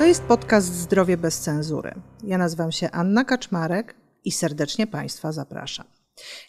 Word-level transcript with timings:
To 0.00 0.06
jest 0.06 0.22
podcast 0.22 0.74
Zdrowie 0.74 1.16
bez 1.16 1.40
cenzury. 1.40 1.94
Ja 2.24 2.38
nazywam 2.38 2.72
się 2.72 2.90
Anna 2.90 3.24
Kaczmarek 3.24 3.94
i 4.24 4.32
serdecznie 4.32 4.86
Państwa 4.86 5.32
zapraszam. 5.32 5.86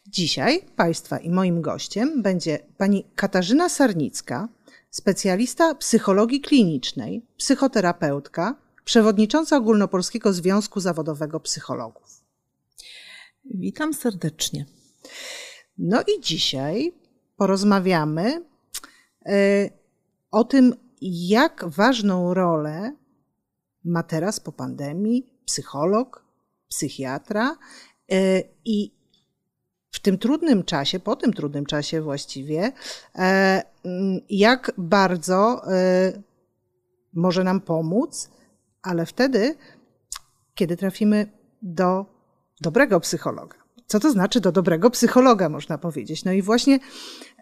Dzisiaj 0.08 0.62
Państwa 0.76 1.18
i 1.18 1.30
moim 1.30 1.62
gościem 1.62 2.22
będzie 2.22 2.60
pani 2.78 3.06
Katarzyna 3.16 3.70
Sarnicka, 3.70 4.50
specjalista 4.90 5.76
psychologii 5.76 6.42
klinicznej, 6.42 7.26
psychoterapeutka, 7.38 8.56
przewodnicząca 8.86 9.58
Ogólnopolskiego 9.58 10.34
Związku 10.34 10.80
Zawodowego 10.80 11.40
Psychologów. 11.40 12.24
Witam 13.46 13.94
serdecznie. 13.94 14.66
No 15.78 16.02
i 16.02 16.22
dzisiaj 16.22 16.94
porozmawiamy 17.38 18.42
y, 19.28 19.70
o 20.32 20.44
tym, 20.44 20.76
jak 21.02 21.66
ważną 21.68 22.34
rolę 22.34 23.01
ma 23.84 24.04
teraz 24.04 24.40
po 24.40 24.52
pandemii 24.52 25.30
psycholog, 25.46 26.26
psychiatra 26.68 27.58
y, 28.12 28.44
i 28.66 29.02
w 29.92 30.00
tym 30.00 30.18
trudnym 30.18 30.64
czasie, 30.64 31.00
po 31.00 31.16
tym 31.16 31.34
trudnym 31.34 31.66
czasie 31.66 32.02
właściwie, 32.02 32.72
e, 33.16 33.64
jak 34.30 34.72
bardzo 34.78 35.62
e, 35.74 36.22
może 37.14 37.44
nam 37.44 37.62
pomóc, 37.62 38.30
ale 38.82 39.06
wtedy, 39.06 39.56
kiedy 40.56 40.78
trafimy 40.78 41.32
do 41.62 42.06
dobrego 42.62 43.00
psychologa. 43.00 43.61
Co 43.92 44.00
to 44.00 44.12
znaczy 44.12 44.42
do 44.42 44.52
dobrego 44.52 44.90
psychologa, 44.90 45.50
można 45.50 45.78
powiedzieć? 45.78 46.26
No 46.26 46.32
i 46.32 46.42
właśnie 46.42 46.80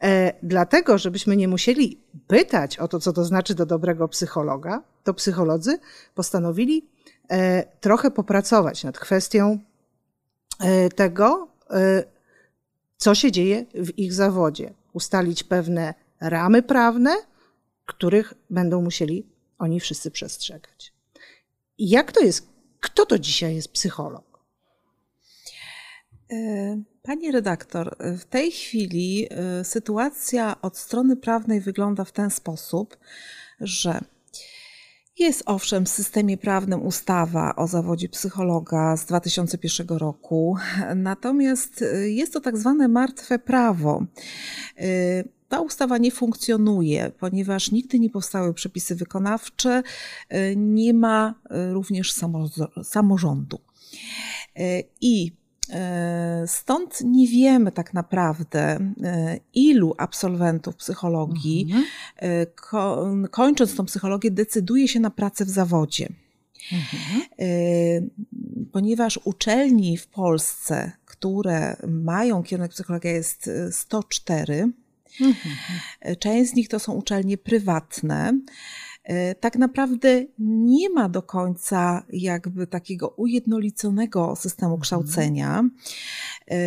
e, 0.02 0.34
dlatego, 0.44 0.98
żebyśmy 0.98 1.38
nie 1.38 1.48
musieli 1.48 2.00
pytać 2.28 2.80
o 2.80 2.88
to, 2.88 3.00
co 3.00 3.14
to 3.14 3.26
znaczy 3.26 3.56
do 3.56 3.66
dobrego 3.66 4.08
psychologa, 4.08 4.84
to 5.04 5.14
psycholodzy 5.14 5.80
postanowili 6.16 6.90
e, 7.32 7.64
trochę 7.82 8.12
popracować 8.12 8.84
nad 8.84 9.00
kwestią 9.00 9.60
e, 10.60 10.90
tego, 10.90 11.48
e, 11.70 12.04
co 12.98 13.16
się 13.16 13.32
dzieje 13.32 13.66
w 13.74 14.00
ich 14.00 14.14
zawodzie, 14.14 14.74
ustalić 14.94 15.44
pewne 15.44 15.94
ramy 16.22 16.64
prawne, 16.64 17.16
których 17.86 18.34
będą 18.50 18.82
musieli 18.82 19.26
oni 19.60 19.80
wszyscy 19.80 20.12
przestrzegać. 20.12 20.94
Jak 21.80 22.12
to 22.12 22.20
jest? 22.20 22.48
Kto 22.80 23.06
to 23.06 23.20
dzisiaj 23.20 23.56
jest 23.56 23.72
psycholog? 23.72 24.29
E, 26.32 26.82
pani 27.02 27.32
redaktor, 27.32 27.98
w 28.20 28.26
tej 28.26 28.52
chwili 28.52 29.28
e, 29.30 29.64
sytuacja 29.64 30.62
od 30.62 30.78
strony 30.78 31.16
prawnej 31.16 31.62
wygląda 31.62 32.04
w 32.06 32.12
ten 32.12 32.30
sposób, 32.30 32.98
że 33.60 34.02
jest 35.20 35.44
owszem 35.46 35.86
w 35.86 35.90
systemie 35.90 36.38
prawnym 36.38 36.86
ustawa 36.86 37.56
o 37.56 37.68
zawodzie 37.68 38.10
psychologa 38.10 38.98
z 38.98 39.06
2001 39.06 39.88
roku, 39.98 40.56
natomiast 40.96 41.84
jest 42.06 42.34
to 42.34 42.40
tak 42.40 42.58
zwane 42.58 42.88
martwe 42.88 43.40
prawo. 43.40 44.06
Ta 45.50 45.62
ustawa 45.62 45.98
nie 45.98 46.12
funkcjonuje, 46.12 47.12
ponieważ 47.20 47.72
nigdy 47.72 48.00
nie 48.00 48.10
powstały 48.10 48.54
przepisy 48.54 48.96
wykonawcze, 48.96 49.84
nie 50.56 50.94
ma 50.94 51.36
również 51.72 52.14
samorządu. 52.84 53.60
I 55.02 55.32
E, 55.32 55.39
stąd 56.46 57.02
nie 57.02 57.28
wiemy 57.28 57.72
tak 57.72 57.94
naprawdę, 57.94 58.80
e, 59.04 59.40
ilu 59.54 59.96
absolwentów 59.98 60.76
psychologii, 60.76 61.62
mhm. 61.62 61.86
E, 62.16 63.28
kończąc 63.28 63.76
tą 63.76 63.86
psychologię, 63.86 64.32
decyduje 64.32 64.88
się 64.88 65.00
na 65.00 65.10
pracę 65.10 65.46
w 65.46 65.50
zawodzie. 65.50 66.10
Mhm. 66.72 68.10
Ponieważ 68.72 69.20
uczelni 69.24 69.98
w 69.98 70.08
Polsce, 70.08 70.92
które 71.06 71.76
mają 71.88 72.44
kierunek 72.44 72.72
psychologia, 72.72 73.12
jest 73.12 73.50
104. 73.72 74.72
Mhm. 75.22 75.56
Część 76.20 76.52
z 76.52 76.56
nich 76.56 76.70
to 76.70 76.80
są 76.80 76.94
uczelnie 76.94 77.38
prywatne. 77.38 78.40
E, 79.04 79.36
tak 79.36 79.56
naprawdę 79.56 80.26
nie 80.40 80.90
ma 80.90 81.10
do 81.10 81.22
końca 81.22 82.04
jakby 82.10 82.68
takiego 82.68 83.10
ujednoliconego 83.10 84.36
systemu 84.36 84.74
mhm. 84.74 84.82
kształcenia. 84.82 85.70
E, 86.52 86.60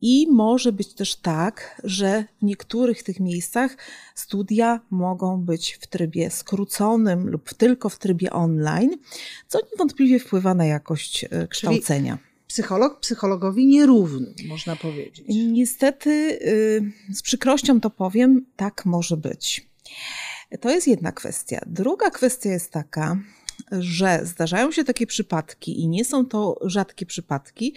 I 0.00 0.26
może 0.30 0.72
być 0.72 0.94
też 0.94 1.16
tak, 1.16 1.80
że 1.84 2.24
w 2.42 2.44
niektórych 2.44 3.02
tych 3.02 3.20
miejscach 3.20 3.76
studia 4.14 4.80
mogą 4.90 5.40
być 5.40 5.78
w 5.80 5.86
trybie 5.86 6.30
skróconym 6.30 7.28
lub 7.28 7.54
tylko 7.54 7.88
w 7.88 7.98
trybie 7.98 8.32
online, 8.32 8.90
co 9.48 9.58
niewątpliwie 9.72 10.18
wpływa 10.18 10.54
na 10.54 10.66
jakość 10.66 11.24
e, 11.24 11.48
kształcenia. 11.48 12.18
Czyli 12.18 12.34
psycholog 12.54 13.00
psychologowi 13.00 13.66
nierówny, 13.66 14.34
można 14.48 14.76
powiedzieć. 14.76 15.24
Niestety, 15.28 16.10
y, 16.10 17.14
z 17.14 17.22
przykrością 17.22 17.80
to 17.80 17.90
powiem, 17.90 18.46
tak 18.56 18.86
może 18.86 19.16
być. 19.16 19.68
To 20.60 20.70
jest 20.70 20.88
jedna 20.88 21.12
kwestia. 21.12 21.60
Druga 21.66 22.10
kwestia 22.10 22.50
jest 22.50 22.70
taka, 22.70 23.16
że 23.72 24.20
zdarzają 24.22 24.72
się 24.72 24.84
takie 24.84 25.06
przypadki 25.06 25.80
i 25.80 25.88
nie 25.88 26.04
są 26.04 26.26
to 26.26 26.58
rzadkie 26.62 27.06
przypadki, 27.06 27.74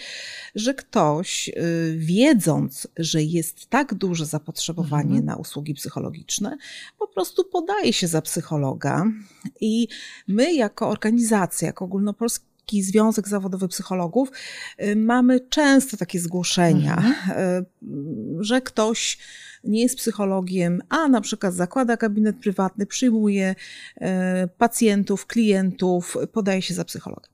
że 0.56 0.74
ktoś, 0.74 1.50
y, 1.50 1.96
wiedząc, 1.98 2.88
że 2.98 3.24
jest 3.24 3.68
tak 3.68 3.94
duże 3.94 4.26
zapotrzebowanie 4.26 5.10
mhm. 5.10 5.26
na 5.26 5.36
usługi 5.36 5.74
psychologiczne, 5.74 6.58
po 7.00 7.08
prostu 7.08 7.44
podaje 7.44 7.94
się 7.94 8.08
za 8.08 8.22
psychologa. 8.22 9.06
I 9.62 9.88
my, 10.28 10.54
jako 10.54 10.90
organizacja, 10.90 11.66
jako 11.66 11.86
ogólnopolski 11.86 12.46
Związek 12.74 13.28
Zawodowy 13.28 13.68
Psychologów, 13.68 14.30
y, 14.82 14.96
mamy 14.96 15.40
często 15.40 15.98
takie 15.98 16.20
zgłoszenia, 16.20 16.96
mhm. 16.98 17.40
Y, 17.40 17.66
że 18.40 18.62
ktoś 18.62 19.18
nie 19.64 19.82
jest 19.82 19.98
psychologiem, 19.98 20.82
a 20.90 21.08
na 21.08 21.22
przykład 21.22 21.54
zakłada 21.54 21.98
gabinet 21.98 22.36
prywatny, 22.36 22.86
przyjmuje 22.86 23.56
e, 23.96 24.48
pacjentów, 24.58 25.26
klientów, 25.26 26.18
podaje 26.32 26.62
się 26.62 26.74
za 26.74 26.86
psychologa. 26.86 27.30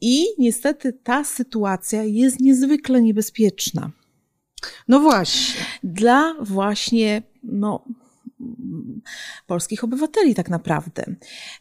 I 0.00 0.26
niestety 0.38 0.92
ta 0.92 1.24
sytuacja 1.24 2.04
jest 2.04 2.40
niezwykle 2.40 3.02
niebezpieczna. 3.02 3.90
No 4.88 5.00
właśnie. 5.00 5.64
Dla 5.84 6.34
właśnie, 6.40 7.22
no, 7.42 7.84
polskich 9.46 9.84
obywateli, 9.84 10.34
tak 10.34 10.50
naprawdę. 10.50 11.04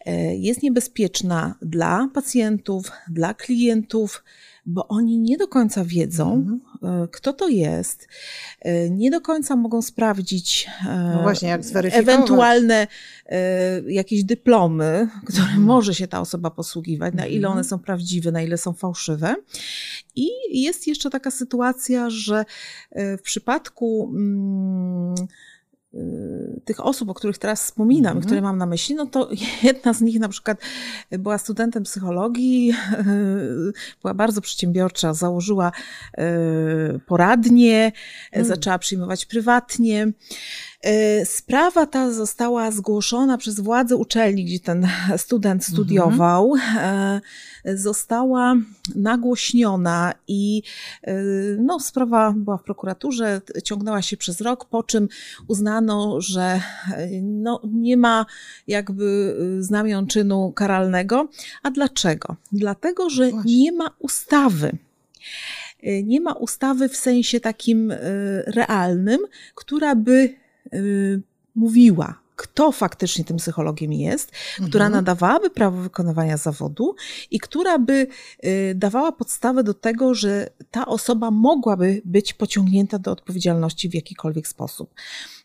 E, 0.05 0.35
jest 0.35 0.63
niebezpieczna 0.63 1.55
dla 1.61 2.09
pacjentów, 2.13 2.91
dla 3.09 3.33
klientów, 3.33 4.23
bo 4.65 4.87
oni 4.87 5.19
nie 5.19 5.37
do 5.37 5.47
końca 5.47 5.85
wiedzą, 5.85 6.33
mhm. 6.33 6.61
E, 6.83 7.07
kto 7.11 7.33
to 7.33 7.47
jest, 7.47 8.07
e, 8.61 8.89
nie 8.89 9.11
do 9.11 9.21
końca 9.21 9.55
mogą 9.55 9.81
sprawdzić 9.81 10.69
no 11.13 11.21
właśnie, 11.21 11.59
ewentualne 11.91 12.87
jakieś 13.87 14.23
dyplomy, 14.23 15.07
które 15.25 15.43
mhm. 15.43 15.63
może 15.63 15.95
się 15.95 16.07
ta 16.07 16.21
osoba 16.21 16.51
posługiwać, 16.51 17.13
na 17.13 17.25
ile 17.25 17.47
mhm. 17.47 17.53
one 17.53 17.63
są 17.63 17.79
prawdziwe, 17.79 18.31
na 18.31 18.41
ile 18.41 18.57
są 18.57 18.73
fałszywe. 18.73 19.35
I 20.15 20.29
jest 20.51 20.87
jeszcze 20.87 21.09
taka 21.09 21.31
sytuacja, 21.31 22.09
że 22.09 22.45
w 22.95 23.21
przypadku 23.21 24.11
mm, 24.15 25.15
tych 26.65 26.85
osób, 26.85 27.09
o 27.09 27.13
których 27.13 27.37
teraz 27.37 27.63
wspominam, 27.63 28.11
mm 28.11 28.23
-hmm. 28.23 28.25
które 28.25 28.41
mam 28.41 28.57
na 28.57 28.65
myśli, 28.65 28.95
no 28.95 29.05
to 29.05 29.29
jedna 29.63 29.93
z 29.93 30.01
nich 30.01 30.19
na 30.19 30.29
przykład 30.29 30.57
była 31.11 31.37
studentem 31.37 31.83
psychologii, 31.83 32.73
była 34.01 34.13
bardzo 34.13 34.41
przedsiębiorcza, 34.41 35.13
założyła 35.13 35.71
y, 36.19 36.99
poradnie, 37.05 37.91
mm. 38.31 38.47
zaczęła 38.47 38.79
przyjmować 38.79 39.25
prywatnie. 39.25 40.11
Y, 40.85 41.25
sprawa 41.25 41.85
ta 41.85 42.11
została 42.11 42.71
zgłoszona 42.71 43.37
przez 43.37 43.59
władze 43.59 43.95
uczelni, 43.95 44.45
gdzie 44.45 44.59
ten 44.59 44.87
student 45.17 45.61
mhm. 45.61 45.73
studiował. 45.73 46.53
-hmm. 46.53 47.21
Została 47.75 48.55
nagłośniona 48.95 50.13
i 50.27 50.63
y, 51.07 51.57
no, 51.59 51.79
sprawa 51.79 52.33
była 52.37 52.57
w 52.57 52.63
prokuraturze, 52.63 53.41
ciągnęła 53.63 54.01
się 54.01 54.17
przez 54.17 54.41
rok, 54.41 54.65
po 54.65 54.83
czym 54.83 55.07
uznano, 55.47 56.21
że 56.21 56.61
no, 57.21 57.61
nie 57.71 57.97
ma 57.97 58.25
jakby 58.67 59.37
znamion 59.59 60.07
czynu 60.07 60.51
karalnego. 60.51 61.27
A 61.63 61.71
dlaczego? 61.71 62.35
Dlatego, 62.51 63.09
że 63.09 63.29
Właśnie. 63.29 63.59
nie 63.59 63.71
ma 63.71 63.89
ustawy 63.99 64.77
nie 66.03 66.21
ma 66.21 66.33
ustawy 66.33 66.89
w 66.89 66.97
sensie 66.97 67.39
takim 67.39 67.93
realnym, 68.47 69.19
która 69.55 69.95
by 69.95 70.40
Y, 70.73 71.21
mówiła, 71.55 72.21
kto 72.41 72.71
faktycznie 72.71 73.25
tym 73.25 73.37
psychologiem 73.37 73.93
jest, 73.93 74.31
mhm. 74.51 74.69
która 74.69 74.89
nadawałaby 74.89 75.49
prawo 75.49 75.81
wykonywania 75.81 76.37
zawodu 76.37 76.95
i 77.31 77.39
która 77.39 77.79
by 77.79 78.07
y, 78.45 78.73
dawała 78.75 79.11
podstawę 79.11 79.63
do 79.63 79.73
tego, 79.73 80.13
że 80.13 80.49
ta 80.71 80.85
osoba 80.85 81.31
mogłaby 81.31 82.01
być 82.05 82.33
pociągnięta 82.33 82.99
do 82.99 83.11
odpowiedzialności 83.11 83.89
w 83.89 83.93
jakikolwiek 83.93 84.47
sposób. 84.47 84.93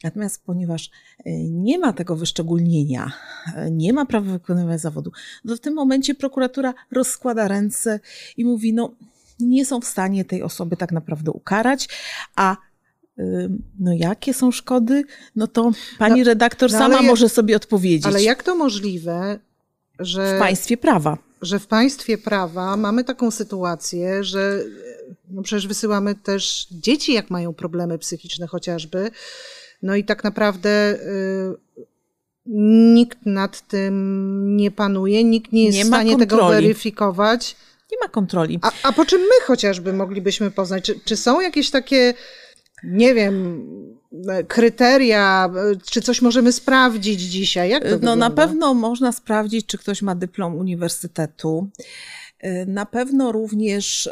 Natomiast 0.05 0.45
ponieważ 0.45 0.87
y, 0.87 1.31
nie 1.51 1.79
ma 1.79 1.93
tego 1.93 2.17
wyszczególnienia, 2.17 3.13
y, 3.67 3.71
nie 3.71 3.93
ma 3.93 4.07
prawa 4.07 4.33
wykonywania 4.33 4.79
zawodu, 4.79 5.13
to 5.49 5.57
w 5.57 5.61
tym 5.61 5.75
momencie 5.75 6.15
prokuratura 6.15 6.75
rozkłada 6.91 7.49
ręce 7.49 8.01
i 8.37 8.45
mówi, 8.45 8.73
no 8.73 8.95
nie 9.41 9.67
są 9.67 9.81
w 9.81 9.85
stanie 9.85 10.25
tej 10.25 10.43
osoby 10.43 10.77
tak 10.77 10.93
naprawdę 10.93 11.31
ukarać, 11.31 11.89
a 12.37 12.57
no 13.79 13.93
jakie 13.93 14.35
są 14.35 14.51
szkody, 14.53 15.05
no 15.37 15.47
to 15.47 15.71
pani 15.99 16.21
no, 16.21 16.27
redaktor 16.27 16.73
no, 16.73 16.79
sama 16.79 17.03
może 17.03 17.29
sobie 17.29 17.57
odpowiedzieć. 17.57 18.07
Ale 18.07 18.23
jak 18.23 18.43
to 18.43 18.57
możliwe, 18.57 19.39
że... 19.99 20.37
W 20.37 20.39
państwie 20.39 20.77
prawa. 20.77 21.19
Że 21.43 21.59
w 21.59 21.67
państwie 21.67 22.19
prawa 22.19 22.77
mamy 22.77 23.05
taką 23.05 23.31
sytuację, 23.31 24.25
że 24.25 24.61
no 25.31 25.43
przecież 25.43 25.67
wysyłamy 25.67 26.15
też 26.15 26.67
dzieci, 26.71 27.13
jak 27.13 27.31
mają 27.31 27.55
problemy 27.55 27.99
psychiczne 27.99 28.47
chociażby, 28.47 29.11
no 29.83 29.97
i 29.97 30.05
tak 30.05 30.25
naprawdę 30.25 30.95
y, 30.95 31.57
nikt 32.95 33.27
nad 33.27 33.69
tym 33.69 34.57
nie 34.57 34.71
panuje, 34.71 35.25
nikt 35.25 35.53
nie 35.53 35.65
jest 35.65 35.79
nie 35.79 35.85
w 35.85 35.87
stanie 35.87 36.17
tego 36.17 36.49
weryfikować. 36.49 37.57
Nie 37.93 37.99
ma 38.03 38.09
kontroli. 38.09 38.59
A, 38.63 38.73
a 38.83 38.93
po 38.93 39.05
czym 39.05 39.21
my 39.21 39.45
chociażby 39.47 39.93
moglibyśmy 39.93 40.51
poznać? 40.51 40.85
Czy, 40.85 41.01
czy 41.05 41.17
są 41.17 41.41
jakieś 41.41 41.71
takie 41.71 42.15
nie 42.87 43.15
wiem, 43.15 43.67
kryteria, 44.49 45.51
czy 45.91 46.01
coś 46.01 46.23
możemy 46.23 46.53
sprawdzić 46.53 47.21
dzisiaj? 47.21 47.71
Jak 47.71 47.83
to 47.83 47.89
no 47.89 47.97
wygląda? 47.97 48.29
na 48.29 48.35
pewno 48.35 48.75
można 48.75 49.13
sprawdzić, 49.13 49.67
czy 49.67 49.79
ktoś 49.79 50.03
ma 50.03 50.15
dyplom 50.15 50.55
uniwersytetu. 50.55 51.69
Na 52.67 52.87
pewno 52.87 53.33
również 53.33 54.07
y, 54.07 54.11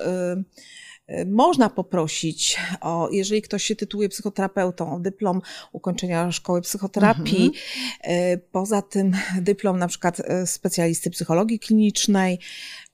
y, 1.10 1.26
można 1.26 1.70
poprosić 1.70 2.56
o, 2.80 3.08
jeżeli 3.12 3.42
ktoś 3.42 3.64
się 3.64 3.76
tytułuje 3.76 4.08
psychoterapeutą, 4.08 4.94
o 4.96 5.00
dyplom 5.00 5.40
ukończenia 5.72 6.32
szkoły 6.32 6.62
psychoterapii. 6.62 7.52
Mhm. 8.04 8.32
Y, 8.34 8.40
poza 8.52 8.82
tym 8.82 9.12
dyplom 9.40 9.78
na 9.78 9.88
przykład 9.88 10.22
specjalisty 10.46 11.10
psychologii 11.10 11.58
klinicznej, 11.58 12.38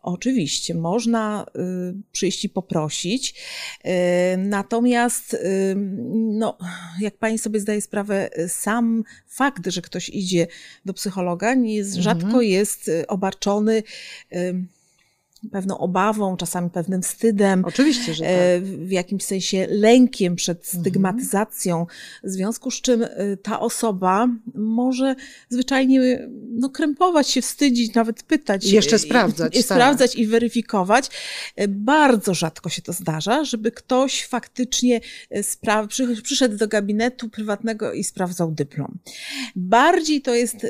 Oczywiście, 0.02 0.74
można 0.74 1.46
y, 1.56 1.94
przyjść 2.12 2.44
i 2.44 2.48
poprosić. 2.48 3.34
Y, 3.84 3.90
natomiast, 4.38 5.34
y, 5.34 5.74
no, 6.14 6.58
jak 7.00 7.16
pani 7.16 7.38
sobie 7.38 7.60
zdaje 7.60 7.80
sprawę, 7.80 8.30
sam 8.48 9.04
fakt, 9.26 9.66
że 9.66 9.82
ktoś 9.82 10.08
idzie 10.08 10.46
do 10.84 10.94
psychologa, 10.94 11.54
nie 11.54 11.74
jest, 11.74 11.96
mhm. 11.96 12.20
rzadko 12.20 12.40
jest 12.40 12.90
obarczony 13.08 13.82
pewną 15.52 15.78
obawą, 15.78 16.36
czasami 16.36 16.70
pewnym 16.70 17.02
wstydem. 17.02 17.64
Oczywiście, 17.64 18.14
że 18.14 18.26
e, 18.26 18.60
tak. 18.60 18.70
W 18.70 18.90
jakimś 18.90 19.24
sensie 19.24 19.66
lękiem 19.70 20.36
przed 20.36 20.58
mhm. 20.58 20.80
stygmatyzacją, 20.80 21.86
w 22.24 22.30
związku 22.30 22.70
z 22.70 22.80
czym 22.80 23.02
e, 23.02 23.08
ta 23.36 23.60
osoba 23.60 24.28
może 24.54 25.16
zwyczajnie 25.48 26.28
no, 26.50 26.70
krępować 26.70 27.28
się, 27.28 27.42
wstydzić, 27.42 27.94
nawet 27.94 28.22
pytać. 28.22 28.66
I 28.66 28.74
jeszcze 28.74 28.98
sprawdzać. 28.98 29.56
I, 29.56 29.58
i 29.60 29.64
tak. 29.64 29.76
sprawdzać 29.76 30.16
i 30.16 30.26
weryfikować. 30.26 31.10
E, 31.56 31.68
bardzo 31.68 32.34
rzadko 32.34 32.68
się 32.68 32.82
to 32.82 32.92
zdarza, 32.92 33.44
żeby 33.44 33.72
ktoś 33.72 34.26
faktycznie 34.26 35.00
przyszedł 36.22 36.56
do 36.56 36.68
gabinetu 36.68 37.28
prywatnego 37.28 37.92
i 37.92 38.04
sprawdzał 38.04 38.50
dyplom. 38.50 38.98
Bardziej 39.56 40.22
to 40.22 40.34
jest 40.34 40.66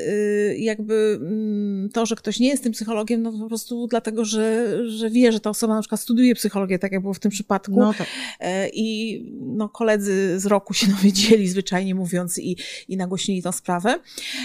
jakby 0.57 1.19
mm, 1.21 1.89
to, 1.89 2.05
że 2.05 2.15
ktoś 2.15 2.39
nie 2.39 2.47
jest 2.47 2.63
tym 2.63 2.71
psychologiem, 2.71 3.21
no 3.21 3.31
po 3.31 3.47
prostu 3.47 3.87
dlatego, 3.87 4.25
że 4.25 4.60
że, 4.87 5.09
wie, 5.09 5.31
że 5.31 5.39
ta 5.39 5.49
osoba 5.49 5.75
na 5.75 5.81
przykład 5.81 6.01
studiuje 6.01 6.35
psychologię, 6.35 6.79
tak 6.79 6.91
jak 6.91 7.01
było 7.01 7.13
w 7.13 7.19
tym 7.19 7.31
przypadku. 7.31 7.79
No 7.79 7.93
tak. 7.93 8.07
E, 8.39 8.69
I 8.69 9.19
no, 9.41 9.69
koledzy 9.69 10.39
z 10.39 10.45
roku 10.45 10.73
się 10.73 10.87
dowiedzieli, 10.97 11.47
zwyczajnie 11.47 11.95
mówiąc, 11.95 12.37
i, 12.37 12.57
i 12.87 12.97
nagłośnili 12.97 13.43
tę 13.43 13.53
sprawę. 13.53 13.99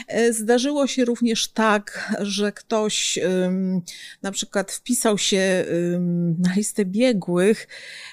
E, 0.08 0.32
zdarzyło 0.32 0.86
się 0.86 1.04
również 1.04 1.48
tak, 1.48 2.14
że 2.20 2.52
ktoś 2.52 3.18
na 4.22 4.32
przykład 4.32 4.72
wpisał 4.72 5.18
się 5.18 5.64
na 6.38 6.54
listę 6.54 6.84
biegłych 6.84 7.68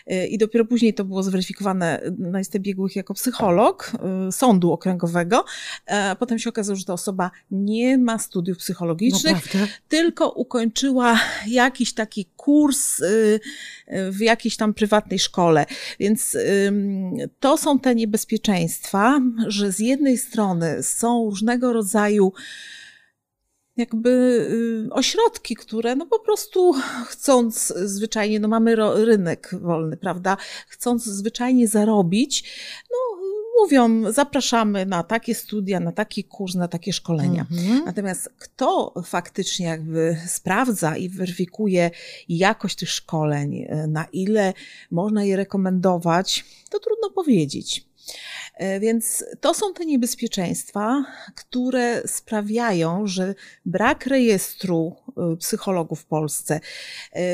e, 0.07 0.27
i 0.27 0.37
dopiero 0.37 0.65
później 0.65 0.93
to 0.93 1.05
było 1.05 1.23
zweryfikowane 1.23 2.01
na 2.17 2.39
listę 2.39 2.59
biegłych 2.59 2.95
jako 2.95 3.13
psycholog 3.13 3.91
sądu 4.31 4.71
okręgowego. 4.71 5.45
A 5.87 6.15
potem 6.19 6.39
się 6.39 6.49
okazało, 6.49 6.75
że 6.75 6.85
ta 6.85 6.93
osoba 6.93 7.31
nie 7.51 7.97
ma 7.97 8.19
studiów 8.19 8.57
psychologicznych, 8.57 9.53
no, 9.53 9.67
tylko 9.87 10.29
ukończyła 10.29 11.19
jakiś 11.47 11.92
taki 11.93 12.25
kurs 12.25 12.99
y, 12.99 13.39
w 14.11 14.19
jakiejś 14.19 14.57
tam 14.57 14.73
prywatnej 14.73 15.19
szkole. 15.19 15.65
Więc 15.99 16.37
to 17.39 17.57
są 17.57 17.79
te 17.79 17.95
niebezpieczeństwa, 17.95 19.21
że 19.47 19.71
z 19.71 19.79
jednej 19.79 20.17
strony 20.17 20.83
są 20.83 21.25
różnego 21.29 21.73
rodzaju 21.73 22.33
jakby 23.77 24.09
y, 24.89 24.93
ośrodki, 24.93 25.55
które 25.55 25.95
no 25.95 26.05
po 26.05 26.19
prostu 26.19 26.73
chcąc 27.07 27.73
zwyczajnie, 27.75 28.39
no 28.39 28.47
mamy 28.47 28.75
rynek 29.05 29.49
wolny, 29.61 29.97
prawda, 29.97 30.37
chcąc 30.67 31.03
zwyczajnie 31.03 31.67
zarobić, 31.67 32.43
no 32.91 33.22
mówią, 33.61 34.11
zapraszamy 34.11 34.85
na 34.85 35.03
takie 35.03 35.35
studia, 35.35 35.79
na 35.79 35.91
taki 35.91 36.23
kurs, 36.23 36.55
na 36.55 36.67
takie 36.67 36.93
szkolenia. 36.93 37.45
Mhm. 37.51 37.85
Natomiast 37.85 38.29
kto 38.39 38.93
faktycznie 39.05 39.65
jakby 39.65 40.17
sprawdza 40.27 40.97
i 40.97 41.09
weryfikuje 41.09 41.91
jakość 42.29 42.75
tych 42.75 42.89
szkoleń, 42.89 43.65
e, 43.69 43.87
na 43.87 44.05
ile 44.05 44.53
można 44.91 45.23
je 45.23 45.35
rekomendować, 45.35 46.45
to 46.69 46.79
trudno 46.79 47.09
powiedzieć. 47.09 47.87
E, 48.53 48.79
więc 48.79 49.25
to 49.41 49.53
są 49.53 49.73
te 49.73 49.85
niebezpieczeństwa, 49.85 51.05
które 51.35 52.07
sprawiają, 52.07 53.07
że 53.07 53.35
brak 53.65 54.05
rejestru 54.05 54.95
e, 55.17 55.35
psychologów 55.37 55.99
w 56.01 56.05
Polsce, 56.05 56.59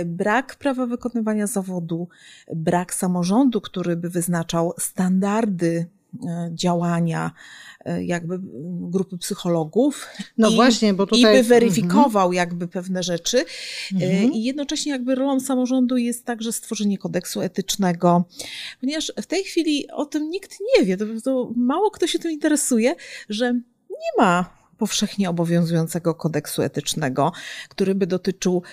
brak 0.05 0.55
prawa 0.55 0.85
wykonywania 0.85 1.47
zawodu, 1.47 2.07
brak 2.55 2.93
samorządu, 2.93 3.61
który 3.61 3.95
by 3.95 4.09
wyznaczał 4.09 4.73
standardy 4.79 5.85
działania 6.51 7.31
e, 7.85 8.03
jakby 8.03 8.39
grupy 8.91 9.17
psychologów. 9.17 10.07
No 10.37 10.49
i, 10.49 10.55
właśnie, 10.55 10.93
bo 10.93 11.07
tutaj... 11.07 11.39
I 11.39 11.41
by 11.41 11.43
weryfikował 11.43 12.27
mm 12.27 12.33
-hmm. 12.33 12.37
jakby 12.37 12.67
pewne 12.67 13.03
rzeczy. 13.03 13.45
Mm 13.91 14.09
-hmm. 14.09 14.31
I 14.33 14.43
jednocześnie 14.43 14.91
jakby 14.91 15.15
rolą 15.15 15.39
samorządu 15.39 15.97
jest 15.97 16.25
także 16.25 16.51
stworzenie 16.51 16.97
kodeksu 16.97 17.41
etycznego, 17.41 18.25
ponieważ 18.81 19.11
w 19.21 19.25
tej 19.25 19.43
chwili 19.43 19.91
o 19.91 20.05
tym 20.05 20.29
nikt 20.29 20.57
nie 20.77 20.85
wie, 20.85 20.97
to, 20.97 21.05
to 21.23 21.51
mało 21.55 21.91
kto 21.91 22.07
się 22.07 22.19
tym 22.19 22.31
interesuje, 22.31 22.95
że 23.29 23.53
nie 23.89 24.11
ma 24.17 24.59
powszechnie 24.77 25.29
obowiązującego 25.29 26.15
kodeksu 26.15 26.61
etycznego, 26.61 27.31
który 27.69 27.95
by 27.95 28.07
dotyczył 28.07 28.63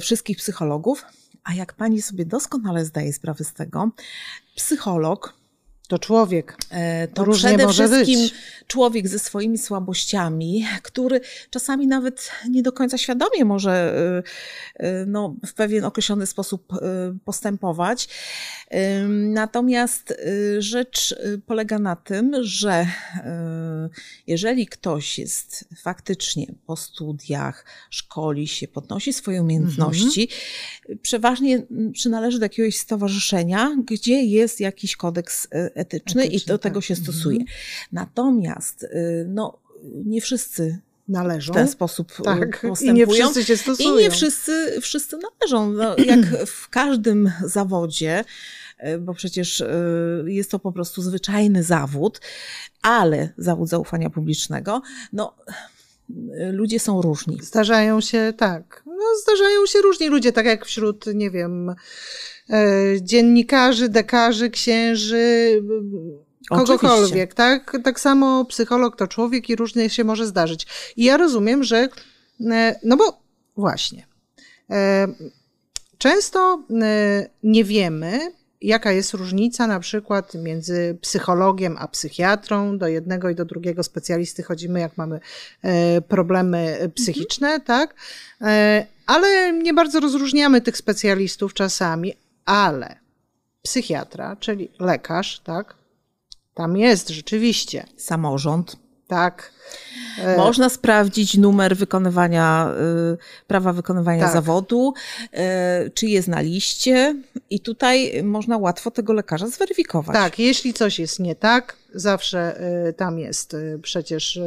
wszystkich 0.00 0.36
psychologów. 0.36 1.04
A 1.44 1.54
jak 1.54 1.72
pani 1.72 2.02
sobie 2.02 2.24
doskonale 2.24 2.84
zdaje 2.84 3.12
sprawę 3.12 3.44
z 3.44 3.52
tego, 3.52 3.90
psycholog 4.56 5.39
to 5.90 5.98
człowiek. 5.98 6.56
E, 6.70 7.08
to 7.08 7.24
Różnie 7.24 7.48
przede 7.48 7.66
może 7.66 7.88
wszystkim 7.88 8.20
być. 8.20 8.34
człowiek 8.66 9.08
ze 9.08 9.18
swoimi 9.18 9.58
słabościami, 9.58 10.66
który 10.82 11.20
czasami 11.50 11.86
nawet 11.86 12.30
nie 12.48 12.62
do 12.62 12.72
końca 12.72 12.98
świadomie 12.98 13.44
może 13.44 13.72
e, 14.78 14.86
e, 14.86 15.06
no, 15.06 15.34
w 15.46 15.54
pewien 15.54 15.84
określony 15.84 16.26
sposób 16.26 16.72
postępować. 17.24 18.08
Natomiast 19.08 20.14
rzecz 20.58 21.14
polega 21.46 21.78
na 21.78 21.96
tym, 21.96 22.36
że 22.40 22.86
jeżeli 24.26 24.66
ktoś 24.66 25.18
jest 25.18 25.68
faktycznie 25.82 26.46
po 26.66 26.76
studiach, 26.76 27.64
szkoli 27.90 28.48
się, 28.48 28.68
podnosi 28.68 29.12
swoje 29.12 29.42
umiejętności, 29.42 30.28
mhm. 30.30 30.98
przeważnie 30.98 31.62
przynależy 31.92 32.38
do 32.38 32.44
jakiegoś 32.44 32.76
stowarzyszenia, 32.76 33.76
gdzie 33.84 34.22
jest 34.22 34.60
jakiś 34.60 34.96
kodeks 34.96 35.48
etyczny, 35.80 36.22
etyczny 36.22 36.26
i 36.26 36.46
do 36.46 36.58
tego 36.58 36.80
tak. 36.80 36.84
się 36.84 36.96
stosuje. 36.96 37.40
Mhm. 37.40 37.58
Natomiast 37.92 38.82
y, 38.82 39.26
no, 39.28 39.58
nie 40.04 40.20
wszyscy 40.20 40.78
należą. 41.08 41.52
W 41.52 41.56
ten 41.56 41.68
sposób 41.68 42.12
y, 42.20 42.22
tak. 42.22 42.60
postępują. 42.60 42.94
I 42.94 42.94
nie 42.94 43.06
wszyscy 43.06 43.44
się 43.44 43.56
stosują. 43.56 43.98
I 43.98 44.02
nie 44.02 44.10
wszyscy, 44.10 44.80
wszyscy 44.80 45.16
należą. 45.16 45.72
No, 45.72 45.96
jak 46.14 46.46
w 46.46 46.68
każdym 46.68 47.32
zawodzie, 47.44 48.24
y, 48.84 48.98
bo 48.98 49.14
przecież 49.14 49.64
jest 50.26 50.50
to 50.50 50.58
po 50.58 50.72
prostu 50.72 51.02
zwyczajny 51.02 51.62
zawód, 51.62 52.20
ale 52.82 53.32
zawód 53.38 53.68
zaufania 53.68 54.10
publicznego, 54.10 54.82
no 55.12 55.34
ludzie 56.52 56.80
są 56.80 57.02
różni. 57.02 57.38
Zdarzają 57.42 58.00
się, 58.00 58.32
tak. 58.36 58.82
No, 58.86 59.04
zdarzają 59.22 59.66
się 59.66 59.78
różni 59.78 60.08
ludzie, 60.08 60.32
tak 60.32 60.46
jak 60.46 60.66
wśród, 60.66 61.06
nie 61.14 61.30
wiem, 61.30 61.74
dziennikarzy, 63.00 63.88
dekarzy, 63.88 64.50
księży, 64.50 65.62
kogokolwiek, 66.50 67.34
tak? 67.34 67.76
Tak 67.84 68.00
samo 68.00 68.44
psycholog 68.44 68.96
to 68.96 69.08
człowiek 69.08 69.50
i 69.50 69.56
różnie 69.56 69.90
się 69.90 70.04
może 70.04 70.26
zdarzyć. 70.26 70.66
I 70.96 71.04
ja 71.04 71.16
rozumiem, 71.16 71.64
że, 71.64 71.88
e, 72.50 72.80
no 72.84 72.96
bo 72.96 73.22
właśnie, 73.56 74.06
e, 74.70 75.08
często 75.98 76.64
e, 76.82 77.28
nie 77.42 77.64
wiemy, 77.64 78.32
jaka 78.60 78.92
jest 78.92 79.14
różnica 79.14 79.66
na 79.66 79.80
przykład 79.80 80.34
między 80.34 80.98
psychologiem 81.00 81.76
a 81.78 81.88
psychiatrą. 81.88 82.78
Do 82.78 82.88
jednego 82.88 83.30
i 83.30 83.34
do 83.34 83.44
drugiego 83.44 83.82
specjalisty 83.82 84.42
chodzimy, 84.42 84.80
jak 84.80 84.96
mamy 84.96 85.20
problemy 86.08 86.90
psychiczne, 86.94 87.48
mhm. 87.48 87.64
tak? 87.64 87.94
Ale 89.06 89.52
nie 89.52 89.74
bardzo 89.74 90.00
rozróżniamy 90.00 90.60
tych 90.60 90.76
specjalistów 90.76 91.54
czasami, 91.54 92.14
ale 92.50 92.96
psychiatra, 93.62 94.36
czyli 94.36 94.70
lekarz, 94.78 95.40
tak? 95.40 95.74
Tam 96.54 96.76
jest 96.76 97.08
rzeczywiście. 97.08 97.84
Samorząd. 97.96 98.76
Tak. 99.08 99.52
E, 100.18 100.36
Można 100.36 100.68
sprawdzić 100.68 101.36
numer 101.36 101.76
wykonywania, 101.76 102.74
y, 103.12 103.46
prawa 103.46 103.72
wykonywania 103.72 104.24
tak. 104.24 104.32
zawodu, 104.32 104.94
y, 105.86 105.90
czy 105.90 106.06
jest 106.06 106.28
na 106.28 106.40
liście, 106.40 107.16
i 107.50 107.60
tutaj 107.60 108.22
można 108.22 108.58
łatwo 108.58 108.90
tego 108.90 109.12
lekarza 109.12 109.46
zweryfikować. 109.46 110.16
Tak, 110.16 110.38
jeśli 110.38 110.74
coś 110.74 110.98
jest 110.98 111.20
nie 111.20 111.34
tak, 111.34 111.76
zawsze 111.94 112.60
y, 112.88 112.92
tam 112.92 113.18
jest. 113.18 113.56
Przecież 113.82 114.40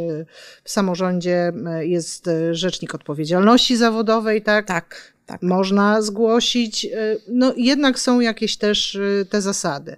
w 0.64 0.72
samorządzie 0.72 1.54
jest 1.80 2.30
rzecznik 2.52 2.96
odpowiedzialności 2.96 3.78
zawodowej, 3.78 4.42
tak? 4.42 4.68
Tak. 4.68 5.13
Tak. 5.26 5.42
Można 5.42 6.02
zgłosić. 6.02 6.88
No 7.28 7.54
jednak 7.58 8.00
są 8.00 8.20
jakieś 8.20 8.58
też 8.58 8.98
te 9.30 9.42
zasady. 9.42 9.98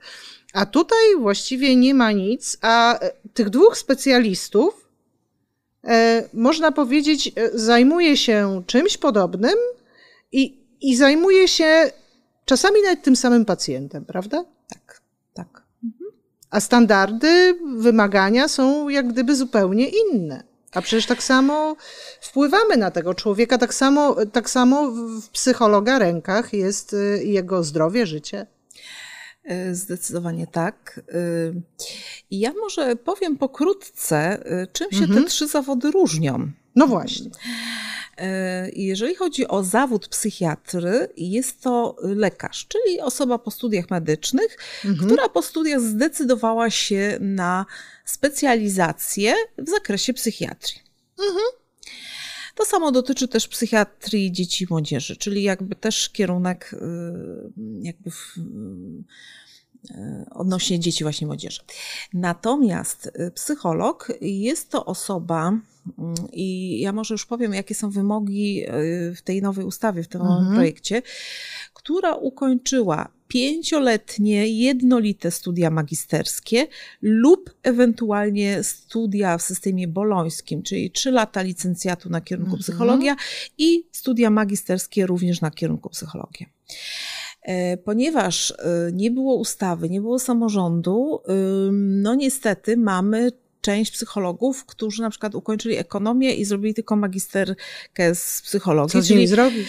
A 0.56 0.66
tutaj 0.66 1.16
właściwie 1.20 1.76
nie 1.76 1.94
ma 1.94 2.12
nic, 2.12 2.58
a 2.62 3.00
e, 3.00 3.12
tych 3.34 3.50
dwóch 3.50 3.78
specjalistów, 3.78 4.90
e, 5.84 6.24
można 6.34 6.72
powiedzieć, 6.72 7.32
e, 7.36 7.60
zajmuje 7.60 8.18
się 8.18 8.64
czymś 8.68 8.98
podobnym 8.98 9.56
i, 10.32 10.58
i 10.82 10.96
zajmuje 10.96 11.48
się 11.48 11.92
czasami 12.46 12.82
nawet 12.82 13.04
tym 13.04 13.16
samym 13.16 13.46
pacjentem, 13.46 14.06
prawda? 14.06 14.46
Tak, 14.70 15.02
tak. 15.34 15.64
Mhm. 15.84 16.12
A 16.50 16.60
standardy, 16.60 17.60
wymagania 17.78 18.48
są 18.48 18.90
jak 18.90 19.08
gdyby 19.08 19.36
zupełnie 19.36 19.90
inne. 19.90 20.44
A 20.76 20.82
przecież 20.82 21.06
tak 21.06 21.24
samo 21.24 21.76
wpływamy 22.22 22.78
na 22.78 22.92
tego 22.92 23.14
człowieka, 23.14 23.58
tak 23.58 23.74
samo, 23.74 24.26
tak 24.26 24.50
samo 24.50 24.92
w 25.22 25.30
psychologa 25.30 26.00
rękach 26.00 26.54
jest 26.54 26.96
jego 27.24 27.64
zdrowie, 27.64 28.06
życie. 28.06 28.48
E, 29.46 29.76
zdecydowanie 29.76 30.48
tak. 30.48 31.02
E, 31.10 31.22
I 32.30 32.40
ja 32.40 32.54
może 32.54 32.96
powiem 32.96 33.38
pokrótce, 33.38 34.18
e, 34.46 34.68
czym 34.68 34.92
się 34.92 35.04
mhm. 35.04 35.24
te 35.24 35.30
trzy 35.30 35.48
zawody 35.48 35.92
różnią. 35.92 36.52
No 36.76 36.88
właśnie. 36.88 37.30
Jeżeli 38.74 39.16
chodzi 39.16 39.48
o 39.48 39.64
zawód 39.64 40.08
psychiatry, 40.08 41.10
jest 41.18 41.62
to 41.62 41.96
lekarz, 42.02 42.68
czyli 42.68 43.02
osoba 43.02 43.40
po 43.40 43.52
studiach 43.52 43.90
medycznych, 43.90 44.58
mhm. 44.86 45.08
która 45.08 45.30
po 45.30 45.42
studiach 45.42 45.82
zdecydowała 45.82 46.70
się 46.70 47.18
na 47.20 47.66
specjalizację 48.06 49.34
w 49.58 49.70
zakresie 49.70 50.14
psychiatrii. 50.14 50.82
Mhm. 51.20 51.46
To 52.56 52.66
samo 52.66 52.92
dotyczy 52.92 53.28
też 53.28 53.48
psychiatrii 53.48 54.32
dzieci 54.32 54.64
i 54.64 54.68
młodzieży, 54.70 55.16
czyli 55.16 55.44
jakby 55.44 55.76
też 55.76 56.10
kierunek 56.10 56.74
y, 56.74 56.78
jakby 57.82 58.12
w, 58.12 58.36
odnośnie 60.32 60.80
dzieci 60.80 61.04
właśnie 61.04 61.28
młodzieży. 61.28 61.62
Natomiast 62.14 63.06
y, 63.06 63.32
psycholog 63.32 64.12
jest 64.22 64.70
to 64.70 64.86
osoba, 64.86 65.60
i 66.34 66.80
ja 66.80 66.94
może 66.94 67.14
już 67.14 67.26
powiem, 67.26 67.54
jakie 67.54 67.76
są 67.76 67.90
wymogi 67.90 68.66
w 69.16 69.22
tej 69.24 69.42
nowej 69.42 69.66
ustawie, 69.66 70.04
w 70.04 70.08
tym 70.08 70.22
mhm. 70.22 70.40
nowym 70.40 70.56
projekcie, 70.56 71.02
która 71.74 72.16
ukończyła 72.16 73.10
pięcioletnie, 73.28 74.48
jednolite 74.48 75.32
studia 75.32 75.70
magisterskie 75.70 76.68
lub 77.02 77.54
ewentualnie 77.64 78.64
studia 78.64 79.38
w 79.38 79.42
systemie 79.42 79.88
bolońskim, 79.88 80.64
czyli 80.64 80.92
trzy 80.92 81.12
lata 81.12 81.42
licencjatu 81.42 82.10
na 82.10 82.22
kierunku 82.22 82.52
mhm. 82.52 82.64
psychologia 82.64 83.16
i 83.58 83.84
studia 83.92 84.30
magisterskie 84.30 85.06
również 85.06 85.42
na 85.42 85.52
kierunku 85.52 85.90
psychologia. 85.90 86.48
E, 87.46 87.78
ponieważ 87.78 88.52
e, 88.52 88.56
nie 88.94 89.12
było 89.12 89.36
ustawy, 89.36 89.90
nie 89.90 90.02
było 90.02 90.20
samorządu, 90.20 91.22
no 91.72 92.16
niestety 92.16 92.78
mamy 92.78 93.32
część 93.66 93.92
psychologów, 93.92 94.66
którzy 94.66 95.02
na 95.02 95.10
przykład 95.10 95.36
ukończyli 95.36 95.76
ekonomię 95.76 96.34
i 96.34 96.46
zrobili 96.46 96.74
tylko 96.74 96.96
magisterkę 96.96 98.16
z 98.16 98.42
psychologii. 98.42 98.92
Co 98.92 99.02
z 99.02 99.10
nimi 99.10 99.28
zrobić? 99.28 99.68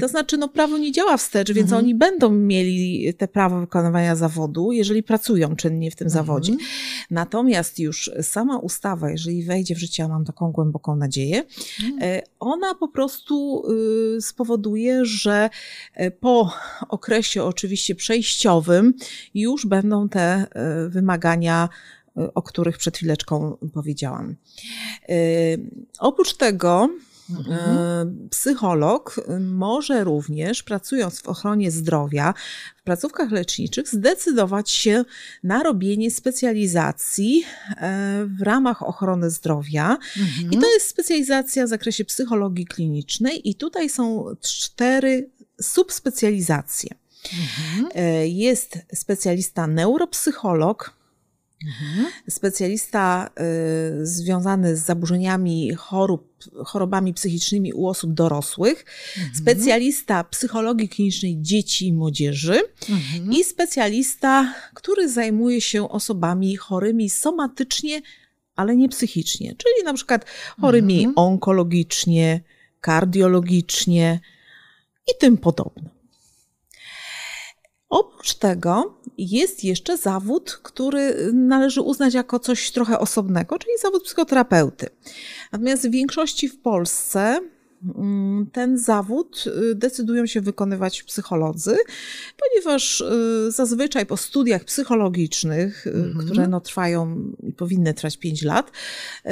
To 0.00 0.08
znaczy, 0.08 0.36
no 0.36 0.48
prawo 0.48 0.78
nie 0.78 0.92
działa 0.92 1.16
wstecz, 1.16 1.52
więc 1.52 1.66
mhm. 1.66 1.84
oni 1.84 1.94
będą 1.94 2.30
mieli 2.30 3.14
te 3.14 3.28
prawo 3.28 3.60
wykonywania 3.60 4.16
zawodu, 4.16 4.72
jeżeli 4.72 5.02
pracują 5.02 5.56
czynnie 5.56 5.90
w 5.90 5.96
tym 5.96 6.06
mhm. 6.06 6.26
zawodzie. 6.26 6.52
Natomiast 7.10 7.78
już 7.78 8.10
sama 8.22 8.58
ustawa, 8.58 9.10
jeżeli 9.10 9.44
wejdzie 9.44 9.74
w 9.74 9.78
życie, 9.78 10.02
ja 10.02 10.08
mam 10.08 10.24
taką 10.24 10.52
głęboką 10.52 10.96
nadzieję, 10.96 11.42
mhm. 11.84 11.98
E, 12.02 12.22
ona 12.40 12.74
po 12.74 12.88
prostu 12.88 13.62
y, 14.16 14.20
spowoduje, 14.20 15.04
że 15.04 15.50
e, 15.94 16.10
po 16.10 16.52
okresie 16.88 17.44
oczywiście 17.44 17.94
przejściowym 17.94 18.94
już 19.34 19.66
będą 19.66 20.08
te 20.08 20.20
e, 20.20 20.46
wymagania 20.88 21.68
o 22.34 22.42
których 22.42 22.78
przed 22.78 22.96
chwileczką 22.96 23.56
powiedziałam. 23.74 24.36
Y, 25.10 25.70
oprócz 25.98 26.34
tego, 26.34 26.88
Mhm. 27.30 28.28
Psycholog 28.30 29.20
może 29.40 30.04
również, 30.04 30.62
pracując 30.62 31.20
w 31.20 31.28
ochronie 31.28 31.70
zdrowia, 31.70 32.34
w 32.76 32.82
placówkach 32.82 33.30
leczniczych, 33.30 33.88
zdecydować 33.88 34.70
się 34.70 35.04
na 35.42 35.62
robienie 35.62 36.10
specjalizacji 36.10 37.44
e, 37.76 38.26
w 38.38 38.42
ramach 38.42 38.82
ochrony 38.82 39.30
zdrowia. 39.30 39.98
Mhm. 40.16 40.52
I 40.52 40.58
to 40.58 40.72
jest 40.72 40.88
specjalizacja 40.88 41.66
w 41.66 41.68
zakresie 41.68 42.04
psychologii 42.04 42.66
klinicznej, 42.66 43.48
i 43.48 43.54
tutaj 43.54 43.88
są 43.88 44.24
cztery 44.40 45.30
subspecjalizacje. 45.60 46.90
Mhm. 47.24 47.88
Jest 48.28 48.78
specjalista 48.94 49.66
neuropsycholog, 49.66 50.95
Mhm. 51.64 52.06
Specjalista 52.30 53.30
y, 54.00 54.06
związany 54.06 54.76
z 54.76 54.84
zaburzeniami 54.84 55.74
chorób, 55.74 56.36
chorobami 56.64 57.14
psychicznymi 57.14 57.72
u 57.72 57.86
osób 57.86 58.12
dorosłych, 58.14 58.84
mhm. 59.16 59.36
specjalista 59.36 60.24
psychologii 60.24 60.88
klinicznej 60.88 61.42
dzieci 61.42 61.86
i 61.86 61.92
młodzieży 61.92 62.62
mhm. 62.90 63.32
i 63.32 63.44
specjalista, 63.44 64.54
który 64.74 65.08
zajmuje 65.08 65.60
się 65.60 65.88
osobami 65.88 66.56
chorymi 66.56 67.10
somatycznie, 67.10 68.02
ale 68.56 68.76
nie 68.76 68.88
psychicznie, 68.88 69.48
czyli 69.48 69.84
na 69.84 69.94
przykład 69.94 70.24
chorymi 70.60 70.98
mhm. 70.98 71.12
onkologicznie, 71.16 72.40
kardiologicznie 72.80 74.20
i 75.06 75.18
tym 75.20 75.36
podobne. 75.36 75.95
Oprócz 77.96 78.34
tego 78.34 78.94
jest 79.18 79.64
jeszcze 79.64 79.96
zawód, 79.96 80.60
który 80.62 81.30
należy 81.32 81.80
uznać 81.82 82.14
jako 82.14 82.38
coś 82.38 82.70
trochę 82.70 82.98
osobnego, 82.98 83.58
czyli 83.58 83.72
zawód 83.82 84.04
psychoterapeuty. 84.04 84.88
Natomiast 85.52 85.88
w 85.88 85.90
większości 85.90 86.48
w 86.48 86.60
Polsce 86.60 87.40
ten 88.52 88.78
zawód 88.78 89.44
y, 89.70 89.74
decydują 89.74 90.26
się 90.26 90.40
wykonywać 90.40 91.02
psycholodzy, 91.02 91.76
ponieważ 92.36 93.00
y, 93.00 93.50
zazwyczaj 93.52 94.06
po 94.06 94.16
studiach 94.16 94.64
psychologicznych, 94.64 95.86
mm 95.86 96.12
-hmm. 96.12 96.24
które 96.24 96.48
no 96.48 96.60
trwają 96.60 97.32
i 97.42 97.52
powinny 97.52 97.94
trwać 97.94 98.16
5 98.16 98.42
lat, 98.42 98.72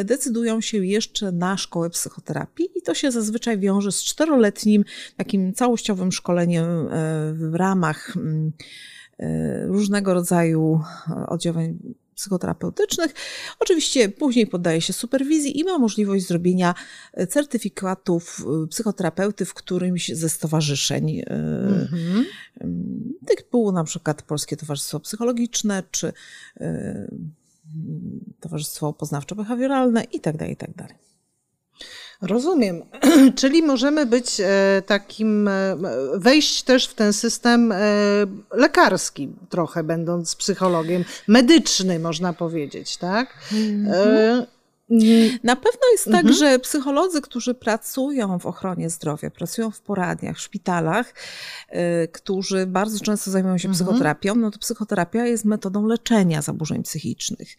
decydują 0.04 0.60
się 0.60 0.86
jeszcze 0.86 1.32
na 1.32 1.56
szkołę 1.56 1.90
psychoterapii 1.90 2.68
i 2.74 2.82
to 2.82 2.94
się 2.94 3.10
zazwyczaj 3.10 3.58
wiąże 3.58 3.92
z 3.92 4.04
czteroletnim 4.04 4.84
takim 5.16 5.54
całościowym 5.54 6.12
szkoleniem 6.12 6.88
w 7.32 7.54
ramach 7.54 8.16
mm, 8.16 8.52
różnego 9.68 10.14
rodzaju 10.14 10.80
oddziaływań 11.28 11.78
psychoterapeutycznych. 12.14 13.14
Oczywiście 13.58 14.08
później 14.08 14.46
poddaje 14.46 14.80
się 14.80 14.92
superwizji 14.92 15.60
i 15.60 15.64
ma 15.64 15.78
możliwość 15.78 16.26
zrobienia 16.26 16.74
e, 17.12 17.26
certyfikatów 17.26 18.44
e, 18.64 18.66
psychoterapeuty 18.66 19.44
w 19.44 19.54
którymś 19.54 20.08
ze 20.08 20.28
stowarzyszeń. 20.28 21.22
Mm-hmm. 21.22 22.24
Tych 23.26 23.50
było 23.50 23.72
na 23.72 23.84
przykład 23.84 24.22
Polskie 24.22 24.56
Towarzystwo 24.56 25.00
Psychologiczne, 25.00 25.82
czy 25.90 26.12
Towarzystwo 28.40 28.92
Poznawczo-Behawioralne 28.92 30.04
i 30.12 30.20
tak 30.20 30.36
dalej, 30.36 30.54
i 30.54 30.56
tak 30.56 30.74
dalej. 30.74 30.96
Rozumiem. 32.26 32.82
Czyli 33.40 33.62
możemy 33.62 34.06
być 34.06 34.40
e, 34.40 34.82
takim, 34.86 35.48
e, 35.48 35.76
wejść 36.14 36.62
też 36.62 36.86
w 36.86 36.94
ten 36.94 37.12
system 37.12 37.72
e, 37.72 37.76
lekarski, 38.50 39.28
trochę 39.48 39.82
będąc 39.82 40.36
psychologiem, 40.36 41.04
medyczny, 41.28 41.98
można 41.98 42.32
powiedzieć, 42.32 42.96
tak? 42.96 43.28
Mhm. 43.52 44.46
Na 45.42 45.56
pewno 45.56 45.80
jest 45.92 46.04
tak, 46.04 46.14
mhm. 46.14 46.34
że 46.34 46.58
psycholodzy, 46.58 47.20
którzy 47.20 47.54
pracują 47.54 48.38
w 48.38 48.46
ochronie 48.46 48.90
zdrowia, 48.90 49.30
pracują 49.30 49.70
w 49.70 49.80
poradniach, 49.80 50.36
w 50.36 50.40
szpitalach, 50.40 51.14
y, 52.04 52.08
którzy 52.08 52.66
bardzo 52.66 53.04
często 53.04 53.30
zajmują 53.30 53.58
się 53.58 53.68
mhm. 53.68 53.74
psychoterapią, 53.74 54.34
no 54.34 54.50
to 54.50 54.58
psychoterapia 54.58 55.26
jest 55.26 55.44
metodą 55.44 55.86
leczenia 55.86 56.42
zaburzeń 56.42 56.82
psychicznych. 56.82 57.56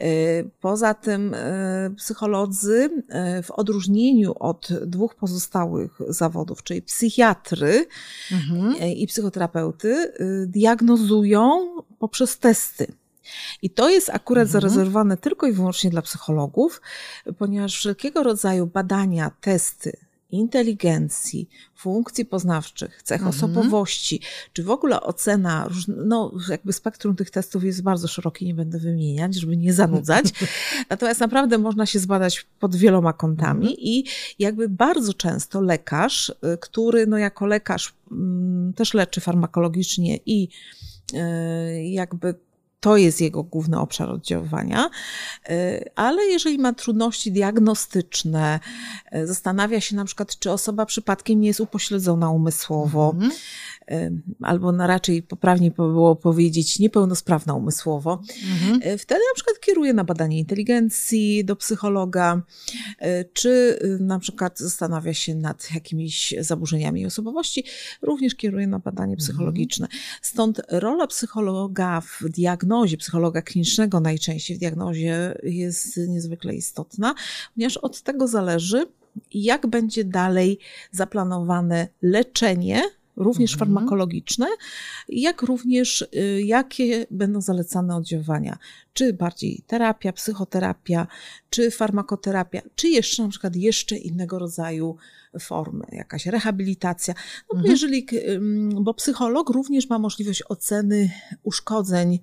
Y, 0.00 0.50
poza 0.60 0.94
tym 0.94 1.34
y, 1.34 1.94
psycholodzy 1.96 2.90
w 3.42 3.50
odróżnieniu 3.50 4.34
od 4.38 4.68
dwóch 4.86 5.14
pozostałych 5.14 5.98
zawodów, 6.08 6.62
czyli 6.62 6.82
psychiatry 6.82 7.86
mhm. 8.32 8.76
i 8.96 9.06
psychoterapeuty, 9.06 10.12
diagnozują 10.46 11.68
poprzez 11.98 12.38
testy. 12.38 12.86
I 13.62 13.70
to 13.70 13.90
jest 13.90 14.10
akurat 14.10 14.46
mhm. 14.46 14.52
zarezerwowane 14.52 15.16
tylko 15.16 15.46
i 15.46 15.52
wyłącznie 15.52 15.90
dla 15.90 16.02
psychologów, 16.02 16.80
ponieważ 17.38 17.74
wszelkiego 17.74 18.22
rodzaju 18.22 18.66
badania, 18.66 19.30
testy, 19.40 20.06
inteligencji, 20.30 21.48
funkcji 21.74 22.24
poznawczych, 22.24 23.02
cech 23.02 23.20
mhm. 23.20 23.36
osobowości, 23.36 24.20
czy 24.52 24.62
w 24.62 24.70
ogóle 24.70 25.00
ocena, 25.00 25.68
no 25.88 26.32
jakby 26.48 26.72
spektrum 26.72 27.16
tych 27.16 27.30
testów 27.30 27.64
jest 27.64 27.82
bardzo 27.82 28.08
szerokie, 28.08 28.46
nie 28.46 28.54
będę 28.54 28.78
wymieniać, 28.78 29.34
żeby 29.34 29.56
nie 29.56 29.72
zanudzać. 29.72 30.24
Natomiast 30.90 31.20
naprawdę 31.20 31.58
można 31.58 31.86
się 31.86 31.98
zbadać 31.98 32.46
pod 32.60 32.76
wieloma 32.76 33.12
kątami 33.12 33.66
mhm. 33.66 33.76
i 33.78 34.04
jakby 34.38 34.68
bardzo 34.68 35.14
często 35.14 35.60
lekarz, 35.60 36.28
y, 36.28 36.58
który 36.60 37.06
no 37.06 37.18
jako 37.18 37.46
lekarz 37.46 37.94
mm, 38.10 38.72
też 38.72 38.94
leczy 38.94 39.20
farmakologicznie 39.20 40.18
i 40.26 40.48
y, 41.12 41.84
jakby 41.84 42.34
to 42.86 42.96
jest 42.96 43.20
jego 43.20 43.42
główny 43.42 43.80
obszar 43.80 44.10
oddziaływania, 44.10 44.90
y, 45.50 45.90
ale 45.94 46.24
jeżeli 46.24 46.58
ma 46.58 46.72
trudności 46.72 47.32
diagnostyczne, 47.32 48.60
y, 49.14 49.26
zastanawia 49.26 49.80
się 49.80 49.96
na 49.96 50.04
przykład, 50.04 50.38
czy 50.38 50.50
osoba 50.52 50.86
przypadkiem 50.86 51.40
nie 51.40 51.48
jest 51.48 51.60
upośledzona 51.60 52.30
umysłowo, 52.30 53.14
mm 53.16 53.30
-hmm 53.30 53.34
albo 54.42 54.72
na 54.72 54.86
raczej 54.86 55.22
poprawniej 55.22 55.70
było 55.70 56.16
powiedzieć 56.16 56.78
niepełnosprawna 56.78 57.54
umysłowo, 57.54 58.22
mhm. 58.50 58.98
wtedy 58.98 59.20
na 59.20 59.34
przykład 59.34 59.60
kieruje 59.60 59.92
na 59.92 60.04
badanie 60.04 60.38
inteligencji 60.38 61.44
do 61.44 61.56
psychologa, 61.56 62.42
czy 63.32 63.78
y, 63.84 63.98
na 64.00 64.18
przykład 64.18 64.58
zastanawia 64.58 65.14
się 65.14 65.34
nad 65.34 65.74
jakimiś 65.74 66.34
zaburzeniami 66.40 67.06
osobowości, 67.06 67.64
również 68.02 68.34
kieruje 68.34 68.66
na 68.66 68.78
badanie 68.78 69.12
mhm. 69.12 69.18
psychologiczne. 69.18 69.88
Stąd 70.22 70.62
rola 70.68 71.06
psychologa 71.06 72.00
w 72.00 72.28
diagnozie, 72.28 72.75
psychologa 72.98 73.42
klinicznego 73.42 74.00
najczęściej 74.00 74.56
w 74.56 74.60
diagnozie 74.60 75.38
jest 75.42 75.96
niezwykle 75.96 76.54
istotna, 76.54 77.14
ponieważ 77.54 77.76
od 77.76 78.02
tego 78.02 78.28
zależy, 78.28 78.86
jak 79.34 79.66
będzie 79.66 80.04
dalej 80.04 80.58
zaplanowane 80.92 81.88
leczenie 82.02 82.82
również 83.16 83.52
mhm. 83.52 83.58
farmakologiczne, 83.58 84.46
jak 85.08 85.42
również 85.42 86.02
y, 86.02 86.42
jakie 86.42 87.06
będą 87.10 87.40
zalecane 87.40 87.96
oddziaływania. 87.96 88.58
Czy 88.92 89.12
bardziej 89.12 89.62
terapia, 89.66 90.12
psychoterapia, 90.12 91.06
czy 91.50 91.70
farmakoterapia, 91.70 92.62
czy 92.74 92.88
jeszcze 92.88 93.22
na 93.22 93.28
przykład 93.28 93.56
jeszcze 93.56 93.96
innego 93.96 94.38
rodzaju 94.38 94.96
formy, 95.40 95.84
jakaś 95.92 96.26
rehabilitacja. 96.26 97.14
No 97.52 97.56
mhm. 97.56 97.70
jeżeli, 97.70 98.06
bo 98.80 98.94
psycholog 98.94 99.50
również 99.50 99.88
ma 99.88 99.98
możliwość 99.98 100.42
oceny 100.48 101.10
uszkodzeń 101.42 102.18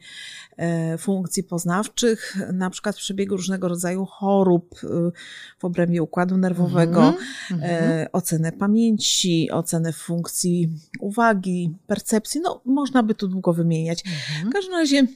e, 0.58 0.98
funkcji 0.98 1.44
poznawczych, 1.44 2.38
na 2.54 2.70
przykład 2.70 2.96
w 2.96 3.00
przebiegu 3.00 3.36
różnego 3.36 3.68
rodzaju 3.68 4.06
chorób 4.06 4.84
y, 4.84 4.88
w 5.60 5.66
obrębie 5.66 6.04
układu 6.04 6.38
nerwowego, 6.38 7.04
mhm. 7.04 7.24
mhm. 7.52 8.08
ocenę 8.12 8.52
pamięci, 8.52 9.52
ocenę 9.52 9.94
funkcji 9.94 10.70
uwagi, 11.00 11.76
percepcji. 11.88 12.42
No, 12.42 12.62
można 12.66 13.04
by 13.04 13.16
tu 13.16 13.28
długo 13.28 13.54
wymieniać. 13.54 14.04
Mhm. 14.06 14.50
W 14.50 14.54
każdym 14.54 14.74
razie 14.74 15.04
E, 15.04 15.08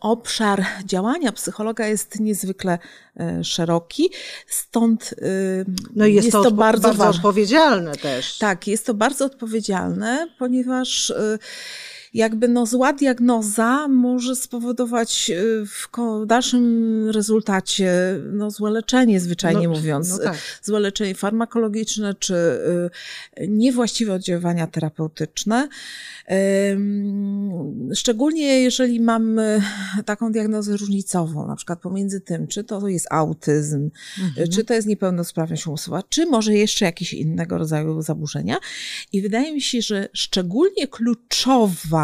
obszar 0.00 0.64
działania 0.84 1.32
psychologa 1.32 1.86
jest 1.86 2.20
niezwykle 2.20 2.78
e, 3.20 3.44
szeroki, 3.44 4.10
stąd 4.46 5.14
e, 5.18 5.24
no 5.96 6.06
jest, 6.06 6.24
jest 6.24 6.32
to, 6.32 6.42
to 6.42 6.50
bardzo, 6.50 6.88
bardzo 6.88 7.08
odpowiedzialne 7.08 7.92
też. 7.92 8.38
Tak, 8.38 8.66
jest 8.66 8.86
to 8.86 8.94
bardzo 8.94 9.24
odpowiedzialne, 9.24 10.28
ponieważ 10.38 11.12
jakby 12.14 12.48
no 12.48 12.66
zła 12.66 12.92
diagnoza 12.92 13.88
może 13.88 14.36
spowodować 14.36 15.30
w 15.66 16.26
dalszym 16.26 17.10
rezultacie 17.10 17.92
no 18.32 18.50
złe 18.50 18.70
leczenie, 18.70 19.20
zwyczajnie 19.20 19.68
no, 19.68 19.74
mówiąc. 19.74 20.10
No 20.10 20.18
tak. 20.18 20.36
Złe 20.62 20.80
leczenie 20.80 21.14
farmakologiczne 21.14 22.14
czy 22.14 22.34
niewłaściwe 23.48 24.14
oddziaływania 24.14 24.66
terapeutyczne. 24.66 25.68
Szczególnie 27.94 28.60
jeżeli 28.60 29.00
mamy 29.00 29.62
taką 30.04 30.32
diagnozę 30.32 30.76
różnicową, 30.76 31.46
na 31.46 31.56
przykład 31.56 31.80
pomiędzy 31.80 32.20
tym, 32.20 32.46
czy 32.46 32.64
to 32.64 32.88
jest 32.88 33.06
autyzm, 33.10 33.90
mhm. 34.18 34.48
czy 34.48 34.64
to 34.64 34.74
jest 34.74 34.86
niepełnosprawność 34.86 35.66
umysłowa, 35.66 36.02
czy 36.08 36.26
może 36.26 36.54
jeszcze 36.54 36.84
jakieś 36.84 37.14
innego 37.14 37.58
rodzaju 37.58 38.02
zaburzenia. 38.02 38.56
I 39.12 39.22
wydaje 39.22 39.52
mi 39.52 39.60
się, 39.60 39.82
że 39.82 40.08
szczególnie 40.12 40.86
kluczowa 40.86 41.98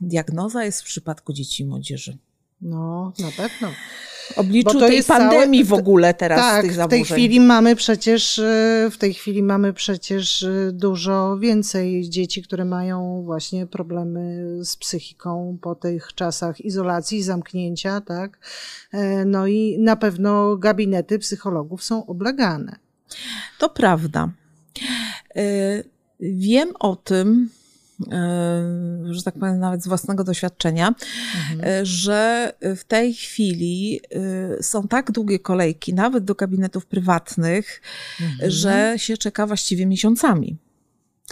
diagnoza 0.00 0.64
jest 0.64 0.82
w 0.82 0.84
przypadku 0.84 1.32
dzieci 1.32 1.62
i 1.62 1.66
młodzieży. 1.66 2.18
No, 2.60 3.12
na 3.18 3.30
pewno 3.36 3.68
obliczu 4.36 4.80
tej 4.80 5.04
pandemii 5.04 5.66
całe, 5.66 5.78
w 5.78 5.80
ogóle 5.80 6.14
teraz 6.14 6.38
tak, 6.38 6.62
tych 6.62 6.74
zaburzeń. 6.74 7.04
w 7.04 7.08
tej 7.08 7.16
chwili 7.16 7.40
mamy 7.40 7.76
przecież, 7.76 8.38
e, 8.38 8.88
w 8.92 8.98
tej 8.98 9.14
chwili 9.14 9.42
mamy 9.42 9.72
przecież 9.72 10.42
e, 10.42 10.70
dużo 10.72 11.38
więcej 11.38 12.10
dzieci, 12.10 12.42
które 12.42 12.64
mają 12.64 13.22
właśnie 13.24 13.66
problemy 13.66 14.44
z 14.64 14.76
psychiką 14.76 15.58
po 15.60 15.74
tych 15.74 16.14
czasach 16.14 16.60
izolacji, 16.60 17.22
zamknięcia, 17.22 18.00
tak? 18.00 18.38
E, 18.92 19.24
no 19.24 19.46
i 19.46 19.78
na 19.80 19.96
pewno 19.96 20.56
gabinety 20.56 21.18
psychologów 21.18 21.84
są 21.84 22.06
oblegane. 22.06 22.76
To 23.58 23.68
prawda. 23.68 24.28
Wiem 26.20 26.68
o 26.78 26.96
tym, 26.96 27.48
E, 27.48 27.57
że 29.10 29.22
tak 29.24 29.34
powiem, 29.34 29.58
nawet 29.58 29.82
z 29.82 29.88
własnego 29.88 30.24
doświadczenia, 30.24 30.88
mhm. 30.88 31.60
E, 31.64 31.86
że 31.86 32.52
w 32.76 32.84
tej 32.84 33.14
chwili 33.14 34.00
e, 34.10 34.62
są 34.62 34.88
tak 34.88 35.12
długie 35.12 35.38
kolejki, 35.38 35.94
nawet 35.94 36.24
do 36.24 36.34
gabinetów 36.34 36.86
prywatnych, 36.86 37.82
mhm. 38.20 38.50
że 38.50 38.94
się 38.96 39.16
czeka 39.16 39.46
właściwie 39.46 39.86
miesiącami. 39.86 40.56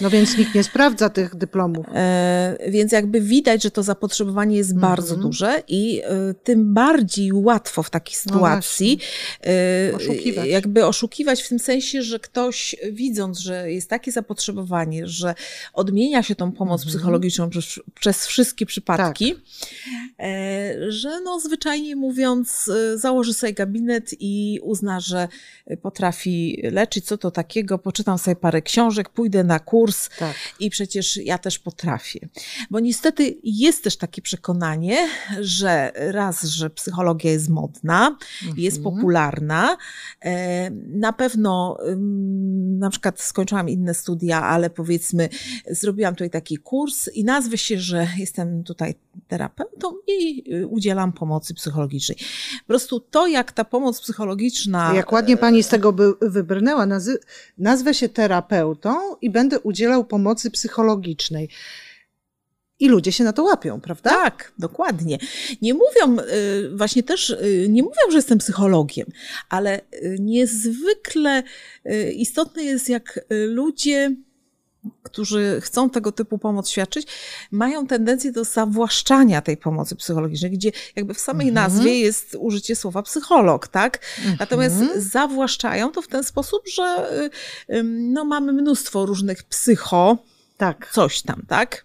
No 0.01 0.11
więc 0.11 0.39
nikt 0.39 0.55
nie 0.55 0.65
sprawdza 0.65 1.09
tych 1.09 1.37
dyplomów. 1.37 1.87
E, 1.95 2.57
więc 2.69 2.93
jakby 2.93 3.21
widać, 3.21 3.63
że 3.63 3.71
to 3.71 3.83
zapotrzebowanie 3.83 4.57
jest 4.57 4.71
mm 4.71 4.83
-hmm. 4.83 4.87
bardzo 4.89 5.17
duże 5.17 5.63
i 5.69 6.03
e, 6.05 6.35
tym 6.35 6.75
bardziej 6.75 7.33
łatwo 7.33 7.83
w 7.83 7.91
takiej 7.91 8.17
no 8.27 8.33
sytuacji 8.33 8.99
no 9.91 9.97
oszukiwać. 9.97 10.49
jakby 10.49 10.87
oszukiwać 10.87 11.43
w 11.43 11.49
tym 11.49 11.59
sensie, 11.59 12.03
że 12.03 12.21
ktoś 12.21 12.77
widząc, 12.93 13.39
że 13.39 13.73
jest 13.73 13.91
takie 13.91 14.13
zapotrzebowanie, 14.13 15.07
że 15.07 15.35
odmienia 15.73 16.23
się 16.23 16.35
tą 16.35 16.53
pomoc 16.53 16.83
mm 16.83 16.89
-hmm. 16.89 16.97
psychologiczną 16.97 17.51
przez, 17.51 17.81
przez, 17.95 18.27
wszystkie 18.27 18.67
przypadki, 18.67 19.35
tak. 19.35 20.27
że 20.89 21.21
no 21.21 21.41
zwyczajnie 21.41 21.97
mówiąc 21.97 22.71
założy 22.95 23.35
sobie 23.35 23.53
gabinet 23.53 24.11
i 24.21 24.61
uzna, 24.63 25.01
że 25.01 25.29
potrafi 25.83 26.63
leczyć, 26.73 27.05
co 27.05 27.19
to 27.19 27.31
takiego, 27.31 27.79
poczytam 27.79 28.19
sobie 28.19 28.37
parę 28.37 28.63
książek, 28.63 29.09
pójdę 29.09 29.45
na 29.45 29.59
kurs, 29.59 29.86
kurs 29.87 30.09
tak. 30.19 30.37
i 30.61 30.71
przecież 30.71 31.17
ja 31.17 31.39
też 31.39 31.59
potrafię. 31.59 32.29
Bo 32.71 32.81
niestety 32.81 33.37
jest 33.43 33.85
też 33.85 33.97
takie 33.97 34.23
przekonanie, 34.23 35.09
że 35.41 35.93
raz, 35.95 36.45
że 36.45 36.71
psychologia 36.71 37.31
jest 37.31 37.49
modna, 37.49 38.07
mhm. 38.09 38.61
jest 38.61 38.83
popularna. 38.83 39.77
E, 40.25 40.71
na 40.89 41.13
pewno 41.13 41.79
na 42.79 42.91
przykład 42.91 43.21
skończyłam 43.21 43.69
inne 43.69 43.95
studia, 43.95 44.43
ale 44.43 44.71
powiedzmy 44.71 45.29
zrobiłam 45.71 46.15
tutaj 46.15 46.31
taki 46.31 46.57
kurs 46.57 47.09
i 47.15 47.25
nazwę 47.25 47.59
się, 47.59 47.79
że 47.79 48.09
jestem 48.19 48.65
tutaj 48.65 48.95
terapeutą 49.29 49.93
i 50.07 50.45
y, 50.55 50.67
udzielam 50.67 51.13
pomocy 51.13 51.55
psychologicznej. 51.55 52.19
Po 52.61 52.67
prostu 52.67 53.01
to, 53.01 53.27
jak 53.27 53.53
ta 53.53 53.65
pomoc 53.65 54.01
psychologiczna... 54.01 54.95
Jak 54.95 55.13
ładnie 55.13 55.37
pani 55.37 55.63
z 55.63 55.69
tego 55.69 55.93
by, 55.93 56.13
wybrnęła, 56.23 56.87
nazwę 57.59 57.95
się 57.95 58.09
terapeutą 58.09 59.17
i 59.21 59.31
będę 59.31 59.61
udzielał 59.77 60.05
pomocy 60.05 60.51
psychologicznej. 60.51 61.49
I 62.81 62.89
ludzie 62.89 63.13
się 63.13 63.25
na 63.25 63.33
to 63.33 63.43
łapią, 63.43 63.81
prawda? 63.81 64.11
Tak, 64.11 64.53
dokładnie. 64.59 65.19
Nie 65.63 65.75
mówią, 65.75 66.19
y, 66.19 66.77
właśnie 66.77 67.03
też 67.03 67.31
y, 67.31 67.67
nie 67.69 67.83
mówią, 67.83 68.11
że 68.11 68.17
jestem 68.17 68.39
psychologiem, 68.39 69.07
ale 69.49 69.81
y, 69.81 70.17
niezwykle 70.21 71.43
istotne 72.15 72.65
jest, 72.65 72.89
jak 72.89 73.21
ludzie 73.31 74.17
którzy 75.03 75.61
chcą 75.61 75.91
tego 75.91 76.13
typu 76.13 76.39
pomoc 76.39 76.69
świadczyć, 76.69 77.07
mają 77.51 77.87
tendencję 77.87 78.33
do 78.33 78.45
zawłaszczania 78.45 79.43
tej 79.43 79.57
pomocy 79.57 79.97
psychologicznej, 79.97 80.51
gdzie 80.51 80.73
jakby 80.97 81.15
w 81.15 81.21
samej 81.21 81.49
mhm. 81.49 81.65
nazwie 81.65 82.01
jest 82.01 82.37
użycie 82.41 82.77
słowa 82.77 83.03
psycholog, 83.03 83.69
tak? 83.69 84.01
Mhm. 84.19 84.37
Natomiast 84.41 84.77
zawłaszczają 84.97 85.93
to 85.93 86.03
w 86.03 86.09
ten 86.09 86.25
sposób, 86.25 86.63
że 86.75 87.11
no, 87.85 88.25
mamy 88.25 88.53
mnóstwo 88.53 89.07
różnych 89.07 89.43
psycho, 89.43 90.19
tak. 90.57 90.91
coś 90.93 91.23
tam, 91.23 91.43
tak? 91.49 91.85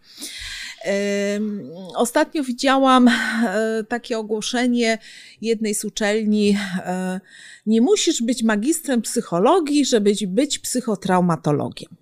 Ostatnio 1.95 2.43
widziałam 2.43 3.07
e, 3.07 3.83
takie 3.89 4.17
ogłoszenie 4.17 4.97
jednej 5.41 5.75
z 5.75 5.85
uczelni. 5.85 6.57
E, 6.77 7.19
nie 7.65 7.81
musisz 7.81 8.21
być 8.21 8.43
magistrem 8.43 9.01
psychologii, 9.01 9.85
żeby 9.85 10.13
być 10.27 10.59
psychotraumatologiem. 10.59 12.00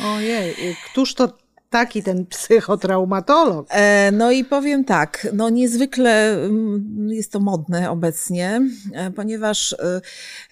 Ojej, 0.00 0.76
któż 0.92 1.14
to 1.14 1.42
taki 1.72 2.02
ten 2.02 2.26
psychotraumatolog? 2.26 3.66
E, 3.70 4.10
no 4.12 4.30
i 4.30 4.44
powiem 4.44 4.84
tak, 4.84 5.28
no 5.32 5.50
niezwykle 5.50 6.32
mm, 6.32 7.08
jest 7.10 7.32
to 7.32 7.40
modne 7.40 7.90
obecnie, 7.90 8.60
e, 8.92 9.10
ponieważ 9.10 9.76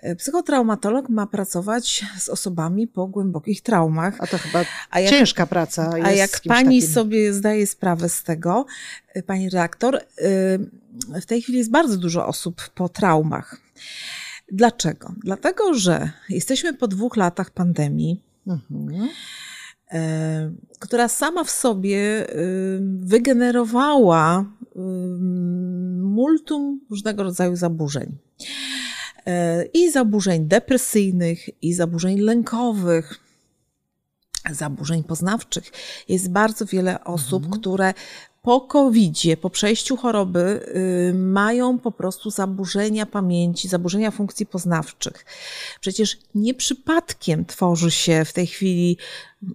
e, 0.01 0.17
psychotraumatolog 0.17 1.09
ma 1.09 1.27
pracować 1.27 2.05
z 2.19 2.29
osobami 2.29 2.87
po 2.87 3.07
głębokich 3.07 3.63
traumach. 3.63 4.15
A 4.19 4.27
to 4.27 4.39
chyba 4.39 4.65
a 4.91 5.01
jak, 5.01 5.11
ciężka 5.11 5.47
praca. 5.47 5.91
a 6.03 6.11
jak 6.11 6.41
pani 6.49 6.81
takim. 6.81 6.95
sobie 6.95 7.33
zdaje 7.33 7.67
sprawę 7.67 8.09
z 8.09 8.23
tego, 8.23 8.67
pani 9.27 9.51
redaktor, 9.51 10.01
w 11.23 11.27
tej 11.27 11.43
chwili 11.43 11.59
jest 11.59 11.71
bardzo 11.71 11.97
dużo 11.97 12.27
osób 12.27 12.71
po 12.75 12.89
traumach. 12.89 13.57
Dlaczego? 14.53 15.15
Dlatego, 15.25 15.75
że 15.75 16.11
jesteśmy 16.29 16.75
po 16.75 16.89
dwóch 16.89 17.17
latach 17.17 17.51
pandemii. 17.51 18.30
Mhm. 18.47 19.09
E, 19.93 20.53
która 20.79 21.09
sama 21.09 21.45
w 21.45 21.51
sobie 21.51 22.27
wygenerowała 22.83 24.45
multum 26.03 26.81
różnego 26.91 27.23
rodzaju 27.23 27.57
zaburzeń. 27.57 28.19
E, 29.27 29.65
I 29.65 29.91
zaburzeń 29.91 30.49
depresyjnych, 30.49 31.63
i 31.63 31.75
zaburzeń 31.75 32.19
lękowych, 32.21 33.21
zaburzeń 34.51 35.05
poznawczych. 35.05 35.73
Jest 36.09 36.31
bardzo 36.31 36.67
wiele 36.67 37.05
osób, 37.05 37.45
mhm. 37.45 37.61
które 37.61 37.95
po 38.43 38.61
covid 38.61 39.19
po 39.41 39.51
przejściu 39.51 39.97
choroby, 39.97 40.67
y, 41.11 41.15
mają 41.15 41.79
po 41.79 41.93
prostu 41.93 42.31
zaburzenia 42.31 43.07
pamięci, 43.07 43.69
zaburzenia 43.69 44.11
funkcji 44.11 44.47
poznawczych. 44.47 45.25
Przecież 45.81 46.19
nie 46.35 46.55
przypadkiem 46.55 47.45
tworzy 47.45 47.91
się 47.91 48.25
w 48.25 48.33
tej 48.33 48.47
chwili, 48.47 48.97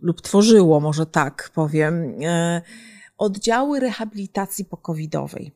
lub 0.01 0.21
tworzyło, 0.21 0.79
może 0.79 1.05
tak 1.05 1.51
powiem, 1.53 2.23
y, 2.23 2.61
oddziały 3.17 3.79
rehabilitacji 3.79 4.65
pokowidowej. 4.65 5.51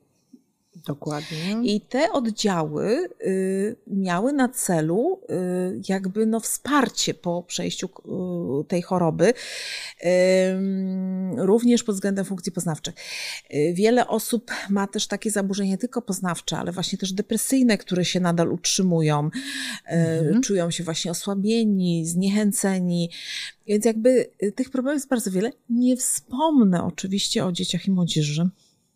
Dokładnie. 0.88 1.60
I 1.64 1.82
te 1.82 2.12
oddziały 2.12 3.10
y, 3.26 3.76
miały 3.88 4.34
na 4.34 4.50
celu 4.50 5.22
y, 5.30 5.82
jakby 5.90 6.26
no 6.26 6.40
wsparcie 6.40 7.14
po 7.14 7.44
przejściu 7.44 7.90
y, 8.62 8.68
tej 8.68 8.82
choroby, 8.82 9.34
również 11.38 11.84
pod 11.84 11.96
względem 11.96 12.26
funkcji 12.26 12.52
poznawczych. 12.52 12.96
Wiele 13.74 14.08
osób 14.08 14.52
ma 14.70 14.88
też 14.88 15.08
takie 15.08 15.32
zaburzenia 15.32 15.70
nie 15.70 15.78
tylko 15.78 16.02
poznawcze, 16.02 16.58
ale 16.58 16.72
właśnie 16.72 16.98
też 16.98 17.14
depresyjne, 17.14 17.78
które 17.78 18.06
się 18.06 18.20
nadal 18.20 18.52
utrzymują, 18.52 19.30
mhm. 19.86 20.42
czują 20.42 20.72
się 20.72 20.84
właśnie 20.84 21.12
osłabieni, 21.12 22.06
zniechęceni. 22.06 23.10
Więc 23.68 23.86
jakby 23.86 24.30
tych 24.56 24.70
problemów 24.70 24.98
jest 24.98 25.10
bardzo 25.10 25.32
wiele. 25.32 25.52
Nie 25.70 25.98
wspomnę 25.98 26.84
oczywiście 26.84 27.46
o 27.46 27.52
dzieciach 27.52 27.88
i 27.88 27.92
młodzieży. 27.92 28.50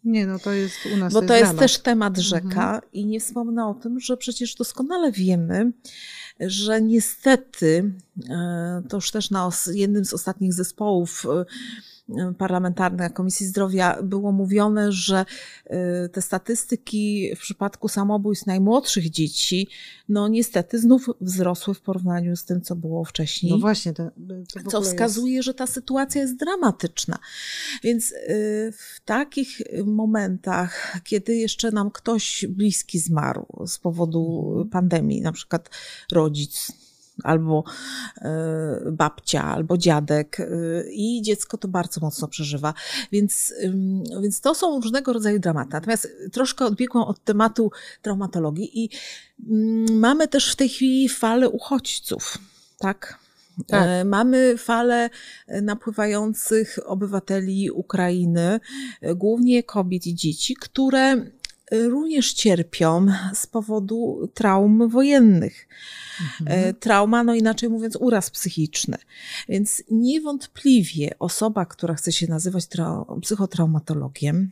Nie, 0.04 0.28
no 0.28 0.40
to 0.40 0.52
jest 0.52 0.76
u 0.94 0.98
nas. 0.98 1.14
Bo 1.14 1.22
to 1.22 1.36
jest, 1.36 1.58
też 1.58 1.80
temat 1.80 2.18
rzeka 2.18 2.48
mhm. 2.76 2.82
i 2.94 3.06
nie 3.06 3.20
wspomnę 3.20 3.68
o 3.68 3.74
tym, 3.74 4.00
że 4.00 4.18
przecież 4.18 4.56
doskonale 4.56 5.12
wiemy, 5.12 5.72
że 6.40 6.82
niestety, 6.82 7.94
e, 8.30 8.84
to 8.90 8.98
już 8.98 9.12
też 9.12 9.32
na 9.32 9.50
jednym 9.74 10.06
z 10.06 10.14
ostatnich 10.14 10.54
zespołów 10.54 11.26
parlamentarnej 12.38 13.12
Komisji 13.12 13.46
Zdrowia 13.46 14.04
było 14.04 14.32
mówione, 14.32 14.92
że 14.92 15.26
y, 16.06 16.10
te 16.10 16.22
statystyki 16.22 17.36
w 17.36 17.40
przypadku 17.40 17.88
samobójstw 17.88 18.46
najmłodszych 18.46 19.10
dzieci, 19.10 19.68
no 20.10 20.28
niestety 20.28 20.80
znów 20.80 21.10
wzrosły 21.22 21.74
w 21.74 21.82
porównaniu 21.82 22.36
z 22.36 22.46
tym, 22.46 22.62
co 22.62 22.76
było 22.76 23.06
wcześniej. 23.06 23.52
No 23.52 23.58
właśnie. 23.58 23.94
To, 23.94 24.12
to 24.54 24.70
co 24.72 24.82
wskazuje, 24.82 25.36
jest... 25.36 25.46
że 25.46 25.54
ta 25.54 25.68
sytuacja 25.68 26.22
jest 26.22 26.36
dramatyczna. 26.36 27.18
Więc 27.84 28.12
y, 28.12 28.74
w 28.78 29.02
takich 29.06 29.62
momentach, 29.86 30.98
kiedy 31.04 31.36
jeszcze 31.36 31.72
nam 31.72 31.92
ktoś 31.92 32.46
bliski 32.50 33.00
zmarł 33.00 33.46
z 33.68 33.78
powodu 33.78 34.46
mhm. 34.50 34.70
pandemii, 34.70 35.22
na 35.22 35.32
przykład 35.32 35.70
rodzic, 36.12 36.72
albo 37.24 37.64
e, 38.22 38.92
babcia, 38.92 39.44
albo 39.44 39.78
dziadek 39.78 40.40
e, 40.40 40.46
i 40.92 41.22
dziecko 41.22 41.58
to 41.58 41.68
bardzo 41.68 42.02
mocno 42.02 42.28
przeżywa. 42.28 42.74
Więc, 43.12 43.54
więc 44.22 44.42
to 44.42 44.56
są 44.56 44.82
różnego 44.82 45.14
rodzaju 45.14 45.40
dramaty. 45.40 45.70
Natomiast 45.74 46.08
troszkę 46.32 46.66
odbiegłam 46.66 47.04
od 47.04 47.24
tematu 47.24 47.72
traumatologii 48.02 48.84
i 48.84 48.90
mamy 49.92 50.28
też 50.28 50.52
w 50.52 50.56
tej 50.56 50.70
chwili 50.70 51.10
falę 51.10 51.50
uchodźców, 51.50 52.38
tak? 52.78 53.24
Tak. 53.68 53.88
E, 53.88 54.06
mamy 54.06 54.58
falę 54.58 55.10
napływających 55.62 56.80
obywateli 56.86 57.72
Ukrainy, 57.72 58.60
głównie 59.16 59.64
kobiet 59.64 60.08
i 60.08 60.16
dzieci, 60.16 60.56
które 60.56 61.26
również 61.74 62.34
cierpią 62.34 63.06
z 63.34 63.48
powodu 63.48 64.30
traum 64.34 64.90
wojennych. 64.90 65.68
Mhm. 66.22 66.60
E, 66.60 66.74
trauma, 66.74 67.24
no 67.24 67.36
inaczej 67.36 67.70
mówiąc, 67.70 67.98
uraz 68.00 68.30
psychiczny. 68.30 68.98
Więc 69.50 69.84
niewątpliwie 69.92 71.16
osoba, 71.20 71.66
która 71.66 71.94
chce 71.94 72.12
się 72.12 72.28
nazywać 72.28 72.68
psychotraumatologiem, 73.22 74.52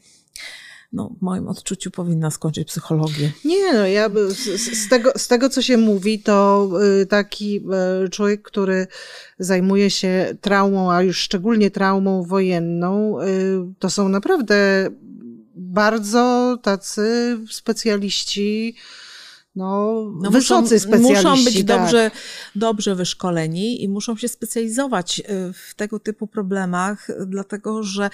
no, 0.93 1.11
w 1.19 1.21
moim 1.21 1.47
odczuciu 1.47 1.91
powinna 1.91 2.31
skończyć 2.31 2.67
psychologię. 2.67 3.31
Nie, 3.45 3.73
no 3.73 3.87
ja 3.87 4.09
z, 4.09 4.61
z, 4.77 4.89
tego, 4.89 5.11
z 5.17 5.27
tego, 5.27 5.49
co 5.49 5.61
się 5.61 5.77
mówi, 5.77 6.19
to 6.19 6.69
y, 7.01 7.05
taki 7.05 7.61
y, 8.05 8.09
człowiek, 8.09 8.41
który 8.41 8.87
zajmuje 9.39 9.89
się 9.89 10.37
traumą, 10.41 10.91
a 10.91 11.01
już 11.01 11.17
szczególnie 11.17 11.71
traumą 11.71 12.23
wojenną, 12.23 13.21
y, 13.21 13.25
to 13.79 13.89
są 13.89 14.09
naprawdę 14.09 14.89
bardzo 15.55 16.57
tacy 16.63 17.37
specjaliści, 17.49 18.75
no, 19.55 19.93
no 20.21 20.31
wysocy 20.31 20.73
muszą, 20.73 20.87
specjaliści. 20.87 21.27
Muszą 21.27 21.43
być 21.43 21.55
tak. 21.55 21.65
dobrze, 21.65 22.11
dobrze 22.55 22.95
wyszkoleni 22.95 23.83
i 23.83 23.89
muszą 23.89 24.17
się 24.17 24.27
specjalizować 24.27 25.19
y, 25.19 25.23
w 25.53 25.75
tego 25.75 25.99
typu 25.99 26.27
problemach, 26.27 27.07
dlatego 27.27 27.83
że 27.83 28.09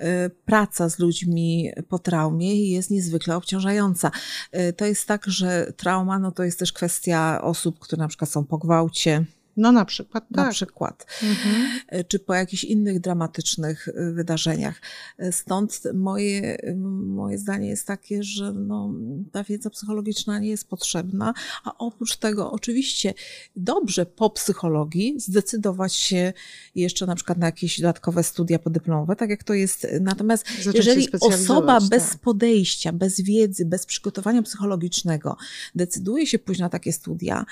y, 0.00 0.04
praca 0.44 0.88
z 0.88 0.98
ludźmi 0.98 1.70
po 1.88 1.98
traumie 1.98 2.70
jest 2.70 2.90
niezwykle 2.90 3.36
obciążająca. 3.36 4.10
Y, 4.54 4.72
to 4.72 4.84
jest 4.84 5.06
tak, 5.06 5.24
że 5.26 5.72
trauma 5.76 6.18
no 6.18 6.32
to 6.32 6.44
jest 6.44 6.58
też 6.58 6.72
kwestia 6.72 7.42
osób, 7.42 7.78
które 7.78 8.02
na 8.02 8.08
przykład 8.08 8.30
są 8.30 8.44
po 8.44 8.58
gwałcie, 8.58 9.24
no 9.56 9.72
na 9.72 9.84
przykład, 9.84 10.24
tak. 10.28 10.46
Na 10.46 10.50
przykład. 10.50 11.06
Mhm. 11.22 11.80
E, 11.88 12.04
czy 12.04 12.18
po 12.18 12.34
jakichś 12.34 12.64
innych 12.64 13.00
dramatycznych 13.00 13.88
e, 13.88 14.12
wydarzeniach. 14.12 14.80
E, 15.18 15.32
stąd 15.32 15.82
moje, 15.94 16.58
moje 17.06 17.38
zdanie 17.38 17.68
jest 17.68 17.86
takie, 17.86 18.22
że 18.22 18.52
no, 18.52 18.94
ta 19.32 19.44
wiedza 19.44 19.70
psychologiczna 19.70 20.38
nie 20.38 20.48
jest 20.48 20.68
potrzebna, 20.68 21.34
a 21.64 21.78
oprócz 21.78 22.16
tego 22.16 22.52
oczywiście 22.52 23.14
dobrze 23.56 24.06
po 24.06 24.30
psychologii 24.30 25.14
zdecydować 25.20 25.94
się 25.94 26.32
jeszcze 26.74 27.06
na 27.06 27.14
przykład 27.14 27.38
na 27.38 27.46
jakieś 27.46 27.80
dodatkowe 27.80 28.22
studia 28.22 28.58
podyplomowe, 28.58 29.16
tak 29.16 29.30
jak 29.30 29.44
to 29.44 29.54
jest. 29.54 29.86
Natomiast 30.00 30.46
Zacząć 30.56 30.76
jeżeli 30.76 31.08
osoba 31.20 31.80
tak. 31.80 31.88
bez 31.88 32.16
podejścia, 32.16 32.92
bez 32.92 33.20
wiedzy, 33.20 33.66
bez 33.66 33.86
przygotowania 33.86 34.42
psychologicznego 34.42 35.36
decyduje 35.74 36.26
się 36.26 36.38
pójść 36.38 36.60
na 36.60 36.68
takie 36.68 36.92
studia, 36.92 37.44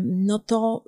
no 0.00 0.38
to 0.38 0.84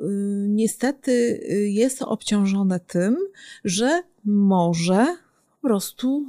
niestety 0.48 1.10
y, 1.50 1.68
jest 1.68 2.02
obciążone 2.02 2.80
tym, 2.80 3.16
że 3.64 4.02
może 4.24 5.16
po 5.60 5.68
prostu 5.68 6.26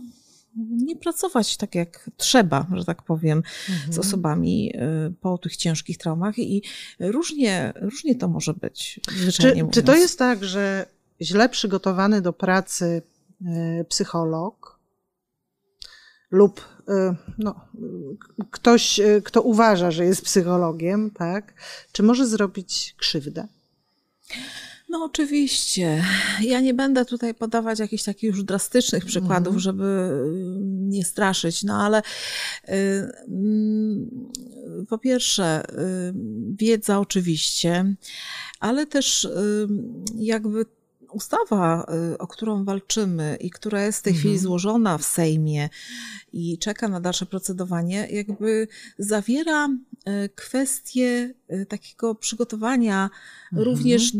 nie 0.57 0.95
pracować 0.95 1.57
tak 1.57 1.75
jak 1.75 2.09
trzeba, 2.17 2.67
że 2.73 2.85
tak 2.85 3.03
powiem, 3.03 3.43
mhm. 3.69 3.93
z 3.93 3.99
osobami 3.99 4.73
y, 4.75 5.13
po 5.21 5.37
tych 5.37 5.57
ciężkich 5.57 5.97
traumach 5.97 6.39
i 6.39 6.63
różnie, 6.99 7.73
różnie 7.75 8.15
to 8.15 8.27
może 8.27 8.53
być. 8.53 8.99
Czy, 9.33 9.53
czy 9.71 9.83
to 9.83 9.95
jest 9.95 10.19
tak, 10.19 10.43
że 10.43 10.85
źle 11.21 11.49
przygotowany 11.49 12.21
do 12.21 12.33
pracy 12.33 13.01
y, 13.41 13.85
psycholog 13.89 14.79
lub 16.31 16.75
no, 17.37 17.67
ktoś, 18.51 19.01
kto 19.23 19.41
uważa, 19.41 19.91
że 19.91 20.05
jest 20.05 20.21
psychologiem, 20.21 21.11
tak, 21.11 21.53
czy 21.91 22.03
może 22.03 22.27
zrobić 22.27 22.95
krzywdę? 22.97 23.47
No 24.89 25.03
oczywiście. 25.03 26.03
Ja 26.41 26.61
nie 26.61 26.73
będę 26.73 27.05
tutaj 27.05 27.33
podawać 27.33 27.79
jakichś 27.79 28.03
takich 28.03 28.27
już 28.27 28.43
drastycznych 28.43 29.05
przykładów, 29.05 29.51
mm. 29.51 29.59
żeby 29.59 29.83
y, 29.83 30.57
nie 30.65 31.05
straszyć, 31.05 31.63
no 31.63 31.83
ale 31.83 31.99
y, 31.99 32.71
y, 32.71 33.15
po 34.89 34.97
pierwsze, 34.97 35.63
y, 35.69 35.73
wiedza 36.59 36.99
oczywiście, 36.99 37.95
ale 38.59 38.85
też 38.85 39.27
jakby 40.15 40.65
ustawa, 41.15 41.85
y, 42.13 42.17
o 42.17 42.27
którą 42.27 42.65
walczymy 42.65 43.37
i 43.41 43.49
która 43.49 43.85
jest 43.85 43.99
w 43.99 44.01
tej 44.01 44.13
chwili 44.13 44.33
mhm. 44.33 44.43
złożona 44.43 44.97
w 44.97 45.03
Sejmie 45.03 45.69
i 46.33 46.57
czeka 46.57 46.87
na 46.87 46.99
dalsze 46.99 47.25
procedowanie, 47.25 48.07
jakby 48.11 48.67
zawiera 48.99 49.67
y, 49.67 50.29
kwestie 50.35 51.33
y, 51.51 51.65
takiego 51.65 52.15
przygotowania 52.15 53.09
mhm. 53.51 53.69
również 53.69 54.11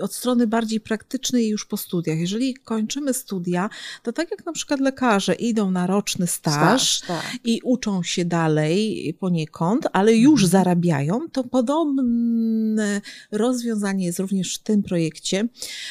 od 0.00 0.14
strony 0.14 0.46
bardziej 0.46 0.80
praktycznej 0.80 1.48
już 1.48 1.66
po 1.66 1.76
studiach. 1.76 2.18
Jeżeli 2.18 2.54
kończymy 2.54 3.14
studia, 3.14 3.70
to 4.02 4.12
tak 4.12 4.30
jak 4.30 4.46
na 4.46 4.52
przykład 4.52 4.80
lekarze 4.80 5.34
idą 5.34 5.70
na 5.70 5.86
roczny 5.86 6.26
staż, 6.26 6.96
staż 6.96 7.00
tak. 7.00 7.38
i 7.44 7.60
uczą 7.64 8.02
się 8.02 8.24
dalej 8.24 9.14
poniekąd, 9.20 9.86
ale 9.92 10.14
już 10.14 10.42
mhm. 10.42 10.50
zarabiają, 10.50 11.30
to 11.32 11.44
podobne 11.44 13.00
rozwiązanie 13.30 14.06
jest 14.06 14.18
również 14.18 14.54
w 14.54 14.62
tym 14.62 14.82
projekcie, 14.82 15.48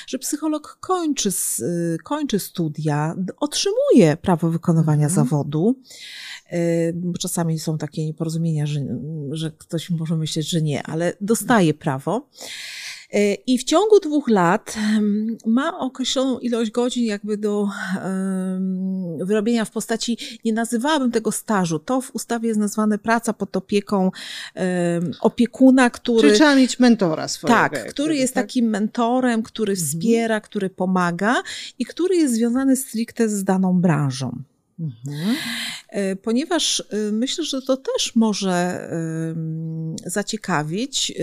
że 0.08 0.19
psycholog 0.20 0.78
kończy, 0.82 1.30
kończy 2.04 2.40
studia, 2.40 3.16
otrzymuje 3.38 4.18
prawo 4.22 4.50
wykonywania 4.50 5.08
mhm. 5.08 5.16
zawodu. 5.16 5.76
Y, 6.54 6.94
czasami 7.20 7.60
są 7.60 7.78
takie 7.78 8.06
nieporozumienia, 8.06 8.66
że, 8.66 8.80
że 9.32 9.52
ktoś 9.52 9.90
może 9.90 10.16
myśleć, 10.16 10.50
że 10.50 10.62
nie, 10.62 10.84
ale 10.84 11.14
dostaje 11.22 11.74
prawo. 11.74 12.30
I 13.48 13.58
w 13.58 13.64
ciągu 13.64 14.00
dwóch 14.00 14.28
lat 14.30 14.76
ma 15.46 15.80
określoną 15.80 16.40
ilość 16.40 16.72
godzin 16.72 17.06
jakby 17.06 17.38
do 17.38 17.68
wyrobienia 19.22 19.66
w 19.66 19.72
postaci, 19.72 20.18
nie 20.46 20.54
nazywałabym 20.54 21.12
tego 21.12 21.32
stażu, 21.32 21.80
to 21.80 22.02
w 22.02 22.16
ustawie 22.16 22.48
jest 22.48 22.60
nazwane 22.60 22.98
praca 22.98 23.34
pod 23.34 23.58
opieką 23.58 24.12
opiekuna, 25.22 25.90
który... 25.90 26.22
Czyli 26.22 26.34
trzeba 26.34 26.56
mieć 26.56 26.80
mentora 26.80 27.28
swojego. 27.28 27.60
Tak, 27.60 27.90
który 27.90 28.16
jest 28.16 28.34
tak? 28.34 28.44
takim 28.46 28.66
mentorem, 28.66 29.44
który 29.44 29.74
mhm. 29.74 29.88
wspiera, 29.88 30.42
który 30.42 30.70
pomaga 30.70 31.36
i 31.80 31.86
który 31.86 32.16
jest 32.16 32.34
związany 32.34 32.76
stricte 32.76 33.30
z 33.30 33.44
daną 33.44 33.82
branżą. 33.82 34.44
Mhm. 34.80 35.36
E, 35.90 36.16
ponieważ 36.16 36.80
e, 36.90 37.12
myślę, 37.12 37.44
że 37.44 37.62
to 37.62 37.78
też 37.78 38.16
może 38.16 38.90
zaciekawić. 40.06 41.14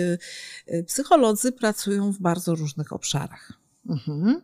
E, 0.66 0.82
psycholodzy 0.82 1.52
pracują 1.52 2.12
w 2.12 2.18
bardzo 2.18 2.54
różnych 2.54 2.92
obszarach. 2.92 3.52
Mhm. 3.88 4.42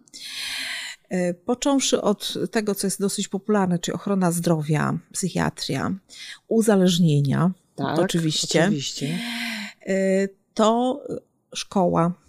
Począwszy 1.45 2.03
od 2.03 2.35
tego, 2.51 2.75
co 2.75 2.87
jest 2.87 3.01
dosyć 3.01 3.29
popularne, 3.29 3.79
czyli 3.79 3.95
ochrona 3.95 4.33
zdrowia, 4.33 4.99
psychiatria, 5.13 5.95
uzależnienia, 6.49 7.51
tak, 7.77 7.99
oczywiście, 7.99 8.63
oczywiście, 8.63 9.19
to 10.55 11.03
szkoła, 11.55 12.22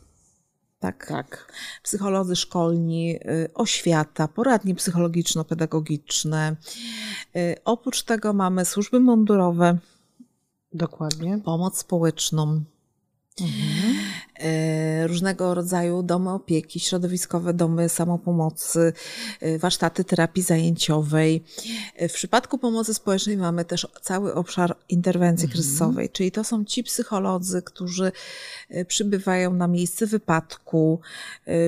tak? 0.83 1.07
Tak. 1.07 1.53
Psycholodzy 1.83 2.35
szkolni, 2.35 3.15
y, 3.15 3.53
oświata, 3.53 4.27
poradnie 4.27 4.75
psychologiczno-pedagogiczne. 4.75 6.55
Y, 7.35 7.55
oprócz 7.65 8.03
tego 8.03 8.33
mamy 8.33 8.65
służby 8.65 8.99
mundurowe. 8.99 9.77
Dokładnie. 10.73 11.39
Pomoc 11.45 11.77
społeczną. 11.77 12.63
Mhm. 13.41 13.82
E, 14.39 15.07
różnego 15.07 15.53
rodzaju 15.53 16.03
domy 16.03 16.29
opieki, 16.31 16.79
środowiskowe 16.79 17.53
domy 17.53 17.89
samopomocy, 17.89 18.93
e, 19.41 19.57
warsztaty 19.57 20.03
terapii 20.03 20.43
zajęciowej. 20.43 21.43
E, 21.95 22.09
w 22.09 22.13
przypadku 22.13 22.57
pomocy 22.57 22.93
społecznej 22.93 23.37
mamy 23.37 23.65
też 23.65 23.87
cały 24.01 24.33
obszar 24.33 24.75
interwencji 24.89 25.45
mhm. 25.45 25.53
kryzysowej, 25.53 26.09
czyli 26.09 26.31
to 26.31 26.43
są 26.43 26.65
ci 26.65 26.83
psycholodzy, 26.83 27.61
którzy 27.61 28.11
przybywają 28.87 29.53
na 29.53 29.67
miejsce 29.67 30.07
wypadku, 30.07 30.99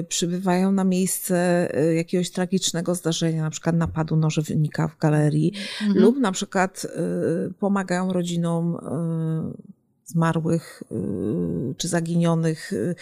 przybywają 0.10 0.72
na 0.72 0.84
miejsce 0.84 1.70
jakiegoś 1.96 2.32
tragicznego 2.32 2.96
zdarzenia, 2.96 3.42
na 3.42 3.50
przykład 3.50 3.76
napadu 3.76 4.16
nożownika 4.16 4.88
w 4.88 4.98
galerii, 4.98 5.54
mhm. 5.82 6.00
lub 6.00 6.18
na 6.18 6.32
przykład 6.32 6.88
pomagają 7.60 8.14
rodzinom 8.14 8.78
zmarłych 10.06 10.84
y, 10.92 11.76
czy 11.78 11.88
zaginionych 11.88 12.74
y, 12.74 12.96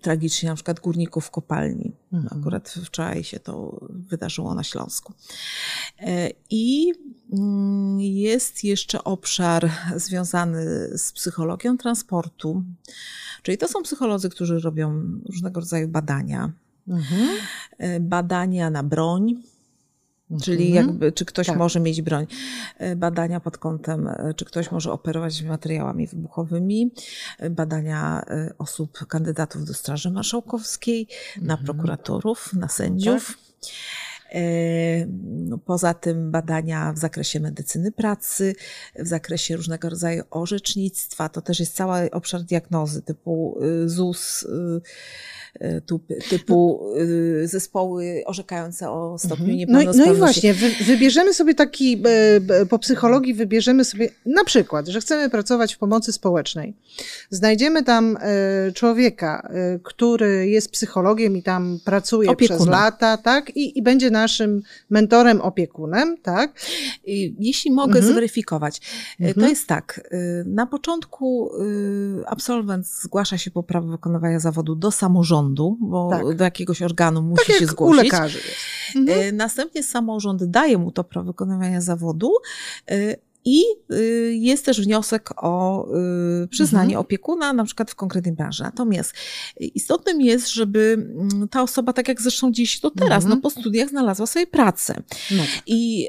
tragicznie, 0.00 0.48
na 0.48 0.54
przykład 0.54 0.80
górników 0.80 1.26
w 1.26 1.30
kopalni. 1.30 1.92
Mhm. 2.12 2.40
Akurat 2.40 2.68
wczoraj 2.84 3.24
się 3.24 3.40
to 3.40 3.80
wydarzyło 3.90 4.54
na 4.54 4.64
Śląsku. 4.64 5.12
E, 5.98 6.30
I 6.50 6.92
mm, 7.32 8.00
jest 8.00 8.64
jeszcze 8.64 9.04
obszar 9.04 9.70
związany 9.96 10.90
z 10.98 11.12
psychologią 11.12 11.78
transportu, 11.78 12.64
czyli 13.42 13.58
to 13.58 13.68
są 13.68 13.82
psycholodzy, 13.82 14.30
którzy 14.30 14.60
robią 14.60 15.02
różnego 15.26 15.60
rodzaju 15.60 15.88
badania. 15.88 16.52
Mhm. 16.88 17.28
E, 17.78 18.00
badania 18.00 18.70
na 18.70 18.82
broń, 18.82 19.42
Czyli 20.42 20.66
mhm. 20.66 20.86
jakby, 20.86 21.12
czy 21.12 21.24
ktoś 21.24 21.46
tak. 21.46 21.58
może 21.58 21.80
mieć 21.80 22.02
broń. 22.02 22.26
E, 22.78 22.96
badania 22.96 23.40
pod 23.40 23.58
kątem, 23.58 24.08
e, 24.08 24.34
czy 24.36 24.44
ktoś 24.44 24.70
może 24.70 24.92
operować 24.92 25.42
materiałami 25.42 26.06
wybuchowymi, 26.06 26.90
e, 27.38 27.50
badania 27.50 28.22
osób, 28.58 29.06
kandydatów 29.08 29.64
do 29.64 29.74
Straży 29.74 30.10
Marszałkowskiej, 30.10 31.08
mhm. 31.28 31.46
na 31.46 31.56
prokuratorów, 31.56 32.52
na 32.52 32.68
sędziów. 32.68 33.26
Tak. 33.26 33.46
No, 35.26 35.58
poza 35.58 35.94
tym 35.94 36.30
badania 36.30 36.92
w 36.92 36.98
zakresie 36.98 37.40
medycyny 37.40 37.92
pracy, 37.92 38.54
w 38.98 39.06
zakresie 39.06 39.56
różnego 39.56 39.90
rodzaju 39.90 40.22
orzecznictwa, 40.30 41.28
to 41.28 41.42
też 41.42 41.60
jest 41.60 41.76
cały 41.76 42.10
obszar 42.10 42.42
diagnozy 42.42 43.02
typu 43.02 43.58
ZUS, 43.86 44.46
E, 44.46 44.80
typu 46.28 46.80
e, 47.42 47.48
zespoły 47.48 48.22
orzekające 48.26 48.90
o 48.90 49.18
stopniu 49.18 49.44
mhm. 49.44 49.58
niepełnosprawności. 49.58 50.08
No, 50.08 50.12
no 50.12 50.16
i 50.16 50.18
właśnie, 50.18 50.54
wy, 50.54 50.84
wybierzemy 50.84 51.34
sobie 51.34 51.54
taki, 51.54 52.02
e, 52.48 52.66
po 52.66 52.78
psychologii 52.78 53.34
wybierzemy 53.34 53.84
sobie 53.84 54.08
na 54.26 54.44
przykład, 54.44 54.88
że 54.88 55.00
chcemy 55.00 55.30
pracować 55.30 55.74
w 55.74 55.78
pomocy 55.78 56.12
społecznej. 56.12 56.74
Znajdziemy 57.30 57.84
tam 57.84 58.18
człowieka, 58.74 59.48
który 59.82 60.48
jest 60.48 60.70
psychologiem 60.70 61.36
i 61.36 61.42
tam 61.42 61.78
pracuje 61.84 62.30
Opiekuna. 62.30 62.56
przez 62.58 62.68
lata, 62.68 63.16
tak? 63.16 63.56
I, 63.56 63.78
I 63.78 63.82
będzie 63.82 64.10
naszym 64.10 64.62
mentorem, 64.90 65.40
opiekunem, 65.40 66.16
tak? 66.22 66.60
Jeśli 67.38 67.70
mogę 67.70 67.98
mhm. 67.98 68.12
zweryfikować, 68.12 68.80
to 69.18 69.24
mhm. 69.24 69.48
jest 69.48 69.66
tak, 69.66 70.10
na 70.44 70.66
początku 70.66 71.50
absolwent 72.26 72.86
zgłasza 72.86 73.38
się 73.38 73.50
po 73.50 73.62
prawo 73.62 73.88
wykonywania 73.88 74.40
zawodu 74.40 74.74
do 74.74 74.90
samorządu, 74.90 75.45
samorządu, 75.46 75.76
bo 75.80 76.10
tak. 76.10 76.36
do 76.36 76.44
jakiegoś 76.44 76.82
organu 76.82 77.22
musi 77.22 77.46
tak 77.46 77.56
się 77.56 77.66
zgłosić. 77.66 78.00
U 78.00 78.04
lekarzy 78.04 78.38
jest. 78.38 78.96
Mhm. 78.96 79.36
Następnie 79.36 79.82
samorząd 79.82 80.44
daje 80.44 80.78
mu 80.78 80.90
to 80.90 81.04
prawo 81.04 81.26
wykonywania 81.26 81.80
zawodu 81.80 82.32
e, 82.90 83.16
i 83.44 83.62
y, 83.92 84.34
jest 84.34 84.64
też 84.64 84.80
wniosek 84.80 85.30
o 85.36 85.86
przyznanie 86.50 86.84
mhm. 86.84 87.00
opiekuna, 87.00 87.52
na 87.52 87.64
przykład 87.64 87.90
w 87.90 87.94
konkretnej 87.94 88.34
branży. 88.34 88.62
Natomiast 88.62 89.12
istotnym 89.60 90.20
jest, 90.20 90.48
żeby 90.48 90.96
mm, 90.98 91.48
ta 91.48 91.62
osoba, 91.62 91.92
tak 91.92 92.08
jak 92.08 92.22
zresztą 92.22 92.52
dziś 92.52 92.80
to 92.80 92.90
teraz, 92.90 93.24
mhm. 93.24 93.30
no 93.30 93.36
po 93.36 93.50
studiach 93.50 93.88
znalazła 93.88 94.26
sobie 94.26 94.46
pracę. 94.46 95.02
No. 95.30 95.42
Tak. 95.42 95.62
I 95.66 96.08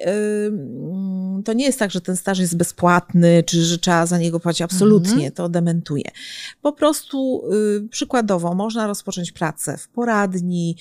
to 1.48 1.54
nie 1.54 1.66
jest 1.66 1.80
tak, 1.80 1.92
że 1.92 2.02
ten 2.02 2.18
staż 2.18 2.40
jest 2.40 2.58
bezpłatny, 2.58 3.44
czy 3.44 3.64
że 3.64 3.78
trzeba 3.78 4.06
za 4.06 4.18
niego 4.18 4.40
płacić. 4.40 4.62
Absolutnie, 4.62 5.14
mhm. 5.14 5.32
to 5.32 5.50
dementuje. 5.50 6.12
Po 6.62 6.74
prostu 6.74 7.44
przykładowo 7.90 8.56
można 8.56 8.88
rozpocząć 8.88 9.32
pracę 9.32 9.78
w 9.78 9.88
poradni, 9.88 10.76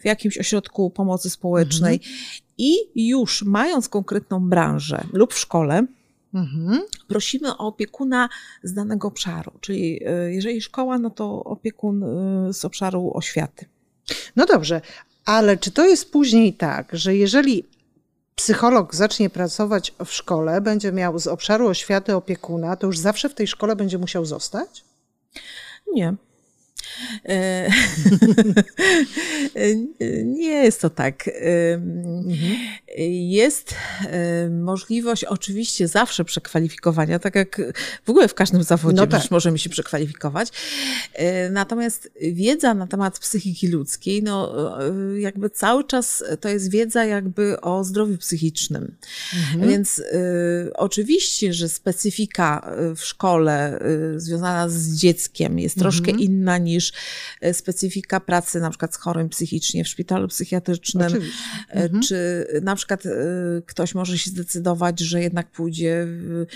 w 0.00 0.04
jakimś 0.04 0.38
ośrodku 0.38 0.90
pomocy 0.90 1.30
społecznej 1.30 1.94
mhm. 1.94 2.14
I 2.58 2.76
już 3.08 3.42
mając 3.42 3.88
konkretną 3.88 4.48
branżę 4.48 5.04
lub 5.12 5.34
w 5.34 5.38
szkole, 5.38 5.86
Mhm. 6.34 6.82
Prosimy 7.08 7.56
o 7.56 7.66
opiekuna 7.66 8.28
z 8.62 8.72
danego 8.74 9.08
obszaru, 9.08 9.52
czyli 9.60 10.00
e, 10.06 10.32
jeżeli 10.32 10.62
szkoła, 10.62 10.98
no 10.98 11.10
to 11.10 11.44
opiekun 11.44 12.02
e, 12.02 12.52
z 12.52 12.64
obszaru 12.64 13.10
oświaty. 13.14 13.66
No 14.36 14.46
dobrze, 14.46 14.80
ale 15.24 15.56
czy 15.56 15.70
to 15.70 15.86
jest 15.86 16.12
później 16.12 16.52
tak, 16.52 16.88
że 16.92 17.16
jeżeli 17.16 17.64
psycholog 18.34 18.94
zacznie 18.94 19.30
pracować 19.30 19.94
w 20.04 20.12
szkole, 20.12 20.60
będzie 20.60 20.92
miał 20.92 21.18
z 21.18 21.26
obszaru 21.26 21.68
oświaty 21.68 22.16
opiekuna, 22.16 22.76
to 22.76 22.86
już 22.86 22.98
zawsze 22.98 23.28
w 23.28 23.34
tej 23.34 23.46
szkole 23.46 23.76
będzie 23.76 23.98
musiał 23.98 24.24
zostać? 24.24 24.84
Nie. 25.92 26.14
E, 27.28 27.70
nie 30.24 30.64
jest 30.64 30.80
to 30.80 30.90
tak. 30.90 31.30
Mhm. 31.74 32.56
Jest 33.28 33.74
możliwość 34.50 35.24
oczywiście 35.24 35.88
zawsze 35.88 36.24
przekwalifikowania, 36.24 37.18
tak 37.18 37.34
jak 37.34 37.60
w 38.04 38.10
ogóle 38.10 38.28
w 38.28 38.34
każdym 38.34 38.62
zawodzie 38.62 38.96
no 38.96 39.06
tak. 39.06 39.30
możemy 39.30 39.58
się 39.58 39.70
przekwalifikować. 39.70 40.48
E, 41.12 41.50
natomiast 41.50 42.10
wiedza 42.20 42.74
na 42.74 42.86
temat 42.86 43.18
psychiki 43.18 43.68
ludzkiej, 43.68 44.22
no 44.22 44.54
e, 44.80 45.20
jakby 45.20 45.50
cały 45.50 45.84
czas 45.84 46.24
to 46.40 46.48
jest 46.48 46.70
wiedza 46.70 47.04
jakby 47.04 47.60
o 47.60 47.84
zdrowiu 47.84 48.18
psychicznym. 48.18 48.96
Mhm. 49.34 49.70
Więc 49.70 50.02
oczywiście, 50.74 51.52
że 51.52 51.68
specyfika 51.68 52.74
w 52.96 53.04
szkole 53.04 53.80
związana 54.16 54.68
z 54.68 54.94
dzieckiem 54.96 55.58
jest 55.58 55.76
mhm. 55.76 55.92
troszkę 55.92 56.10
inna 56.10 56.58
niż 56.58 56.83
E, 57.40 57.54
specyfika 57.54 58.20
pracy 58.20 58.60
na 58.60 58.70
przykład 58.70 58.94
z 58.94 58.98
chorym 58.98 59.28
psychicznie 59.28 59.84
w 59.84 59.88
szpitalu 59.88 60.28
psychiatrycznym, 60.28 61.06
Oczywiście. 61.06 61.42
E, 61.70 61.82
mhm. 61.82 62.02
czy 62.02 62.46
na 62.62 62.76
przykład 62.76 63.06
e, 63.06 63.10
ktoś 63.66 63.94
może 63.94 64.18
się 64.18 64.30
zdecydować, 64.30 65.00
że 65.00 65.20
jednak 65.20 65.50
pójdzie 65.50 66.04
w 66.06 66.46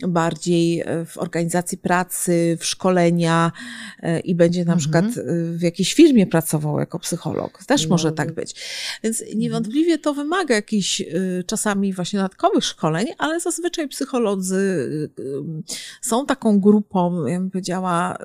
bardziej 0.00 0.80
e, 0.80 1.04
w 1.04 1.18
organizacji 1.18 1.78
pracy, 1.78 2.56
w 2.60 2.64
szkolenia 2.64 3.52
e, 4.02 4.20
i 4.20 4.34
będzie 4.34 4.64
na 4.64 4.72
mhm. 4.72 4.78
przykład 4.78 5.26
e, 5.26 5.32
w 5.52 5.62
jakiejś 5.62 5.94
firmie 5.94 6.26
pracował 6.26 6.78
jako 6.78 6.98
psycholog. 6.98 7.64
Też 7.64 7.86
może 7.86 8.12
tak 8.12 8.34
być. 8.34 8.54
Więc 9.02 9.20
mhm. 9.20 9.38
niewątpliwie 9.38 9.98
to 9.98 10.14
wymaga 10.14 10.54
jakichś 10.54 11.02
czasami 11.46 11.92
właśnie 11.92 12.18
dodatkowych 12.18 12.64
szkoleń, 12.64 13.06
ale 13.18 13.40
zazwyczaj 13.40 13.88
psycholodzy 13.88 14.62
są 16.00 16.26
taką 16.26 16.60
grupą, 16.60 17.26
ja 17.26 17.40
bym 17.40 17.50
powiedziała, 17.50 18.18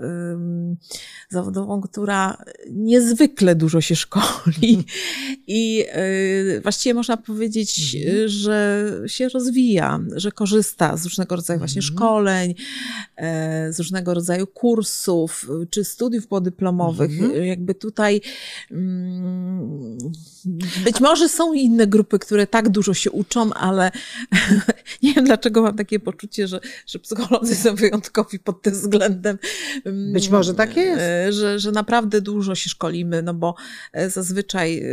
zawodową, 1.30 1.82
która 1.82 2.44
niezwykle 2.72 3.56
dużo 3.56 3.82
się 3.82 3.96
szkoli 3.96 4.86
i 5.48 5.86
właściwie 6.64 6.94
można 6.94 7.18
powiedzieć, 7.18 7.96
mhm. 7.96 8.28
że 8.28 8.84
się 9.08 9.30
rozwija, 9.30 10.00
że 10.16 10.32
korzysta 10.32 10.98
z 10.98 11.06
różnego 11.06 11.36
rodzaju 11.36 11.57
właśnie 11.58 11.82
mhm. 11.82 11.98
szkoleń, 11.98 12.56
e, 13.16 13.74
z 13.74 13.80
różnego 13.80 14.14
rodzaju 14.14 14.48
kursów 14.48 15.50
czy 15.70 15.84
studiów 15.84 16.28
podyplomowych. 16.28 17.12
Mhm. 17.12 17.46
Jakby 17.46 17.76
tutaj 17.76 18.22
mm, 18.72 19.98
być 20.84 21.00
może 21.00 21.30
są 21.30 21.54
inne 21.54 21.88
grupy, 21.88 22.20
które 22.20 22.48
tak 22.48 22.70
dużo 22.70 22.94
się 22.94 23.12
uczą, 23.12 23.54
ale 23.54 23.92
nie 25.04 25.14
wiem 25.14 25.26
dlaczego 25.26 25.62
mam 25.62 25.78
takie 25.78 26.00
poczucie, 26.00 26.48
że, 26.48 26.60
że 26.86 27.00
psycholodzy 27.00 27.56
są 27.56 27.76
wyjątkowi 27.76 28.40
pod 28.40 28.62
tym 28.62 28.74
względem. 28.74 29.38
Mm, 29.86 30.14
być 30.14 30.30
może 30.30 30.54
tak 30.54 30.78
jest. 30.78 31.02
Że, 31.30 31.60
że 31.60 31.72
naprawdę 31.72 32.22
dużo 32.22 32.56
się 32.56 32.70
szkolimy, 32.70 33.22
no 33.22 33.34
bo 33.34 33.56
e, 33.94 34.10
zazwyczaj 34.10 34.84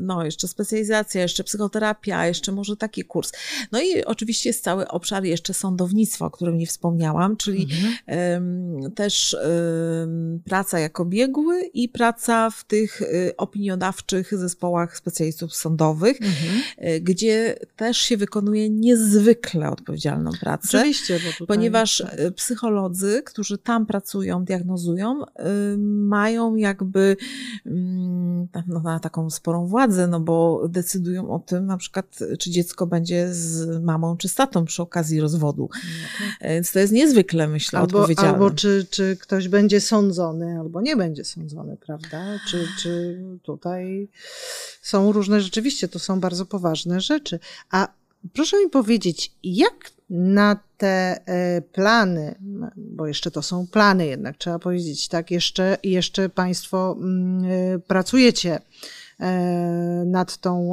no 0.00 0.24
jeszcze 0.24 0.48
specjalizacja, 0.48 1.22
jeszcze 1.22 1.44
psychoterapia, 1.44 2.26
jeszcze 2.26 2.52
może 2.52 2.76
taki 2.76 3.04
kurs. 3.04 3.32
No 3.72 3.80
i 3.80 4.04
oczywiście 4.04 4.48
jest 4.48 4.64
cały 4.64 4.88
obszar 4.88 5.24
jeszcze 5.24 5.54
sądownictwa, 5.54 6.11
o 6.20 6.30
którym 6.30 6.58
nie 6.58 6.66
wspomniałam, 6.66 7.36
czyli 7.36 7.68
mhm. 8.06 8.92
też 8.92 9.36
praca 10.44 10.78
jako 10.78 11.04
biegły 11.04 11.62
i 11.74 11.88
praca 11.88 12.50
w 12.50 12.64
tych 12.64 13.02
y, 13.02 13.34
opiniodawczych 13.36 14.38
zespołach 14.38 14.96
specjalistów 14.96 15.54
sądowych, 15.54 16.16
mhm. 16.22 16.62
Y, 16.96 17.00
gdzie 17.00 17.58
też 17.76 17.96
się 17.96 18.16
wykonuje 18.16 18.70
niezwykle 18.70 19.70
odpowiedzialną 19.70 20.30
pracę. 20.40 20.78
Oczywiście, 20.78 21.20
tutaj... 21.38 21.46
ponieważ 21.56 22.00
y, 22.00 22.32
psycholodzy, 22.36 23.22
którzy 23.26 23.58
tam 23.58 23.86
pracują, 23.86 24.44
diagnozują, 24.44 25.20
mają 25.86 26.56
jakby 26.56 27.16
mm, 27.66 28.48
no, 28.66 28.80
na 28.80 29.00
taką 29.00 29.30
sporą 29.30 29.66
władzę, 29.66 30.06
no 30.06 30.20
bo 30.20 30.68
decydują 30.68 31.30
o 31.30 31.38
tym, 31.38 31.66
na 31.66 31.76
przykład, 31.76 32.18
czy 32.38 32.50
dziecko 32.50 32.86
będzie 32.86 33.34
z 33.34 33.82
mamą 33.82 34.16
czy 34.16 34.28
z 34.28 34.34
tatą 34.34 34.64
przy 34.64 34.82
okazji 34.82 35.20
rozwodu. 35.20 35.68
No 36.42 36.48
więc 36.48 36.72
to 36.72 36.78
jest 36.78 36.92
niezwykle, 36.92 37.48
myślę, 37.48 37.78
albo, 37.78 37.98
odpowiedzialne. 37.98 38.32
Albo 38.32 38.50
czy, 38.50 38.86
czy 38.90 39.16
ktoś 39.20 39.48
będzie 39.48 39.80
sądzony, 39.80 40.58
albo 40.60 40.80
nie 40.80 40.96
będzie 40.96 41.24
sądzony, 41.24 41.76
prawda? 41.76 42.38
Czy, 42.50 42.68
czy 42.82 43.22
tutaj 43.42 44.08
są 44.82 45.12
różne, 45.12 45.40
rzeczywiście 45.40 45.88
to 45.88 45.98
są 45.98 46.20
bardzo 46.20 46.46
poważne 46.46 47.00
rzeczy. 47.00 47.38
A 47.70 47.88
proszę 48.32 48.64
mi 48.64 48.70
powiedzieć, 48.70 49.32
jak 49.42 49.90
na 50.10 50.60
te 50.76 51.20
e, 51.26 51.62
plany, 51.62 52.34
bo 52.76 53.06
jeszcze 53.06 53.30
to 53.30 53.42
są 53.42 53.66
plany 53.66 54.06
jednak, 54.06 54.36
trzeba 54.36 54.58
powiedzieć, 54.58 55.08
tak, 55.08 55.30
jeszcze, 55.30 55.78
jeszcze 55.82 56.28
Państwo 56.28 56.96
mm, 56.98 57.44
e, 57.44 57.78
pracujecie 57.78 58.60
e, 59.20 59.30
nad 60.06 60.36
tą 60.36 60.72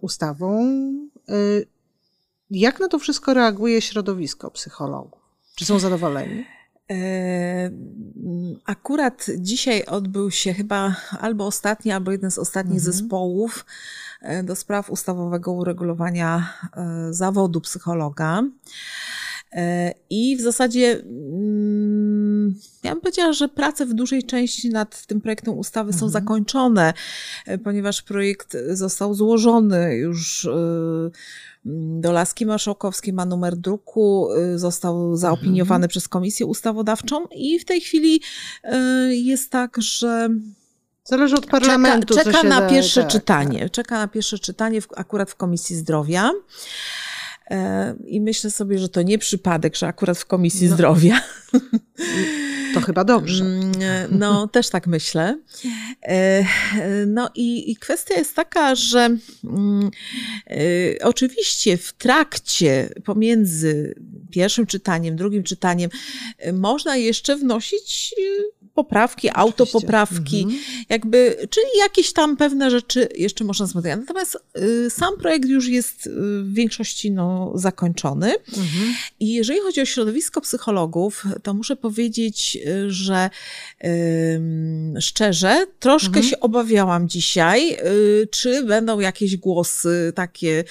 ustawą. 0.00 0.82
Jak 2.50 2.80
na 2.80 2.88
to 2.88 2.98
wszystko 2.98 3.34
reaguje 3.34 3.80
środowisko 3.80 4.50
psychologów? 4.50 5.20
Czy 5.56 5.64
są 5.64 5.78
zadowoleni? 5.78 6.44
E, 6.90 7.70
akurat 8.64 9.26
dzisiaj 9.38 9.84
odbył 9.84 10.30
się 10.30 10.52
chyba 10.54 10.96
albo 11.20 11.46
ostatni, 11.46 11.92
albo 11.92 12.12
jeden 12.12 12.30
z 12.30 12.38
ostatnich 12.38 12.78
mhm. 12.78 12.92
zespołów 12.92 13.66
e, 14.22 14.42
do 14.42 14.56
spraw 14.56 14.90
ustawowego 14.90 15.52
uregulowania 15.52 16.54
e, 16.76 17.08
zawodu 17.10 17.60
psychologa. 17.60 18.42
I 20.10 20.36
w 20.36 20.40
zasadzie 20.40 21.02
mm, 21.02 22.54
ja 22.82 22.92
bym 22.92 23.00
powiedziała, 23.00 23.32
że 23.32 23.48
prace 23.48 23.86
w 23.86 23.94
dużej 23.94 24.22
części 24.22 24.70
nad 24.70 25.06
tym 25.06 25.20
projektem 25.20 25.58
ustawy 25.58 25.88
mhm. 25.88 26.00
są 26.00 26.08
zakończone, 26.08 26.92
ponieważ 27.64 28.02
projekt 28.02 28.56
został 28.72 29.14
złożony 29.14 29.96
już 29.96 30.48
do 32.00 32.12
Laski 32.12 32.46
Marszałkowskiej 32.46 33.12
ma 33.12 33.26
numer 33.26 33.56
druku, 33.56 34.28
y, 34.54 34.58
został 34.58 35.16
zaopiniowany 35.16 35.84
mhm. 35.84 35.88
przez 35.88 36.08
Komisję 36.08 36.46
Ustawodawczą 36.46 37.26
i 37.26 37.58
w 37.58 37.64
tej 37.64 37.80
chwili 37.80 38.20
y, 38.64 39.16
jest 39.16 39.50
tak, 39.50 39.76
że 39.78 40.28
Zależy 41.04 41.36
od 41.36 41.46
parlamentu. 41.46 42.14
Czeka, 42.14 42.32
czeka 42.32 42.42
na 42.42 42.60
da, 42.60 42.68
pierwsze 42.68 43.02
tak, 43.02 43.10
czytanie. 43.10 43.60
Tak. 43.60 43.70
Czeka 43.70 43.98
na 43.98 44.08
pierwsze 44.08 44.38
czytanie 44.38 44.80
w, 44.80 44.88
akurat 44.96 45.30
w 45.30 45.36
Komisji 45.36 45.76
Zdrowia. 45.76 46.30
E, 47.50 47.94
I 48.06 48.20
myślę 48.20 48.50
sobie, 48.50 48.78
że 48.78 48.88
to 48.88 49.02
nie 49.02 49.18
przypadek, 49.18 49.76
że 49.76 49.86
akurat 49.86 50.18
w 50.18 50.26
Komisji 50.26 50.68
no. 50.68 50.74
Zdrowia. 50.74 51.20
To 52.74 52.80
chyba 52.80 53.04
dobrze. 53.04 53.44
Mm, 53.44 53.72
no, 54.10 54.46
też 54.52 54.68
tak 54.68 54.86
myślę. 54.86 55.38
E, 56.02 56.44
no 57.06 57.30
i, 57.34 57.70
i 57.70 57.76
kwestia 57.76 58.14
jest 58.14 58.34
taka, 58.34 58.74
że 58.74 59.16
mm, 59.44 59.90
e, 60.46 60.58
oczywiście 61.02 61.76
w 61.76 61.92
trakcie 61.92 62.88
pomiędzy 63.04 63.94
pierwszym 64.30 64.66
czytaniem, 64.66 65.16
drugim 65.16 65.42
czytaniem 65.42 65.90
można 66.52 66.96
jeszcze 66.96 67.36
wnosić 67.36 68.14
poprawki, 68.78 69.28
autopoprawki, 69.34 70.42
mhm. 70.42 70.60
jakby, 70.88 71.36
czyli 71.50 71.66
jakieś 71.78 72.12
tam 72.12 72.36
pewne 72.36 72.70
rzeczy 72.70 73.08
jeszcze 73.16 73.44
można 73.44 73.66
zmieniać. 73.66 74.00
Natomiast 74.00 74.38
y, 74.58 74.90
sam 74.90 75.16
projekt 75.18 75.48
już 75.48 75.68
jest 75.68 76.06
y, 76.06 76.10
w 76.42 76.54
większości 76.54 77.10
no, 77.10 77.52
zakończony. 77.54 78.34
Mhm. 78.48 78.94
I 79.20 79.32
jeżeli 79.32 79.60
chodzi 79.60 79.80
o 79.80 79.84
środowisko 79.84 80.40
psychologów, 80.40 81.24
to 81.42 81.54
muszę 81.54 81.76
powiedzieć, 81.76 82.58
y, 82.66 82.90
że 82.90 83.30
szczerze, 85.00 85.66
troszkę 85.80 86.06
mhm. 86.06 86.26
się 86.26 86.40
obawiałam 86.40 87.08
dzisiaj, 87.08 87.72
y, 87.72 88.28
czy 88.30 88.64
będą 88.64 89.00
jakieś 89.00 89.36
głosy 89.36 90.12
takie 90.14 90.64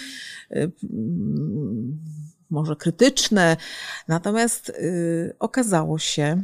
y, 0.51 0.71
może 2.49 2.75
krytyczne. 2.75 3.57
Natomiast 4.07 4.71
okazało 5.39 5.99
się, 5.99 6.43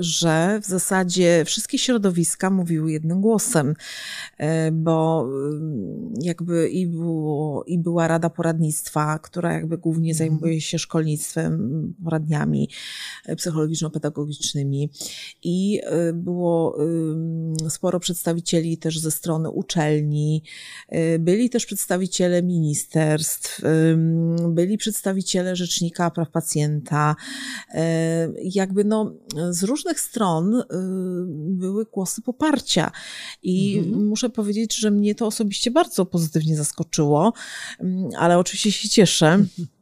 że 0.00 0.60
w 0.62 0.66
zasadzie 0.66 1.44
wszystkie 1.44 1.78
środowiska 1.78 2.50
mówiły 2.50 2.92
jednym 2.92 3.20
głosem, 3.20 3.74
e, 4.38 4.72
bo 4.72 5.28
mm, 5.28 6.14
jakby 6.20 6.68
i, 6.68 6.86
było, 6.86 7.64
i 7.64 7.78
była 7.78 8.08
Rada 8.08 8.30
Poradnictwa, 8.30 9.18
która 9.18 9.52
jakby 9.52 9.78
głównie 9.78 10.12
mhm. 10.12 10.30
zajmuje 10.30 10.60
się 10.60 10.78
szkolnictwem, 10.78 11.94
poradniami 12.04 12.68
e, 13.26 13.36
psychologiczno-pedagogicznymi 13.36 14.90
i 15.42 15.80
e, 15.84 16.12
było 16.12 16.78
sporo 17.68 18.00
przedstawicieli 18.00 18.78
też 18.78 18.98
ze 18.98 19.10
strony 19.10 19.50
uczelni, 19.50 20.42
byli 21.18 21.50
też 21.50 21.66
przedstawiciele 21.66 22.42
ministerstw, 22.42 23.60
byli 24.48 24.78
przedstawiciele 24.78 25.56
Rzecznika 25.56 26.10
Praw 26.10 26.30
Pacjenta, 26.30 27.16
jakby 28.42 28.84
no 28.84 29.14
z 29.50 29.62
różnych 29.62 29.83
różnych 29.84 30.00
stron 30.00 30.54
y, 30.54 30.64
były 31.58 31.84
głosy 31.84 32.22
poparcia. 32.22 32.90
I 33.42 33.78
mhm. 33.78 34.06
muszę 34.06 34.30
powiedzieć, 34.30 34.76
że 34.76 34.90
mnie 34.90 35.14
to 35.14 35.26
osobiście 35.26 35.70
bardzo 35.70 36.06
pozytywnie 36.06 36.56
zaskoczyło, 36.56 37.32
mm, 37.80 38.10
ale 38.18 38.38
oczywiście 38.38 38.72
się 38.72 38.88
cieszę. 38.88 39.44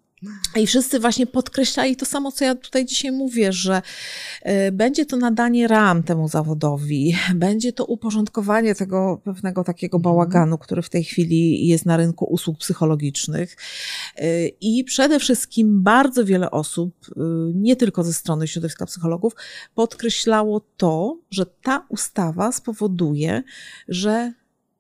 I 0.57 0.67
wszyscy 0.67 1.01
właśnie 1.01 1.27
podkreślali 1.27 1.97
to 1.97 2.07
samo, 2.07 2.33
co 2.33 2.45
ja 2.45 2.55
tutaj 2.55 2.85
dzisiaj 2.85 3.13
mówię, 3.13 3.53
że 3.53 3.83
y, 4.69 4.73
będzie 4.73 5.07
to 5.07 5.17
nadanie 5.17 5.69
ram 5.69 6.03
temu 6.03 6.29
zawodowi, 6.29 7.17
będzie 7.35 7.73
to 7.73 7.85
uporządkowanie 7.85 8.75
tego 8.75 9.21
pewnego 9.25 9.65
takiego 9.65 9.97
mhm. 9.97 10.03
bałaganu, 10.03 10.59
który 10.59 10.83
w 10.83 10.89
tej 10.89 11.05
chwili 11.05 11.67
jest 11.67 11.87
na 11.87 11.97
rynku 11.97 12.25
usług 12.25 12.59
psychologicznych. 12.59 13.57
Y, 14.21 14.53
I 14.61 14.85
przede 14.85 15.21
wszystkim 15.21 15.83
bardzo 15.83 16.25
wiele 16.25 16.51
osób, 16.51 16.95
y, 17.09 17.13
nie 17.55 17.77
tylko 17.77 18.05
ze 18.05 18.13
strony 18.13 18.49
środowiska 18.49 18.87
psychologów, 18.87 19.33
podkreślało 19.75 20.61
to, 20.77 21.19
że 21.31 21.47
ta 21.47 21.87
ustawa 21.89 22.53
spowoduje, 22.53 23.43
że 23.89 24.33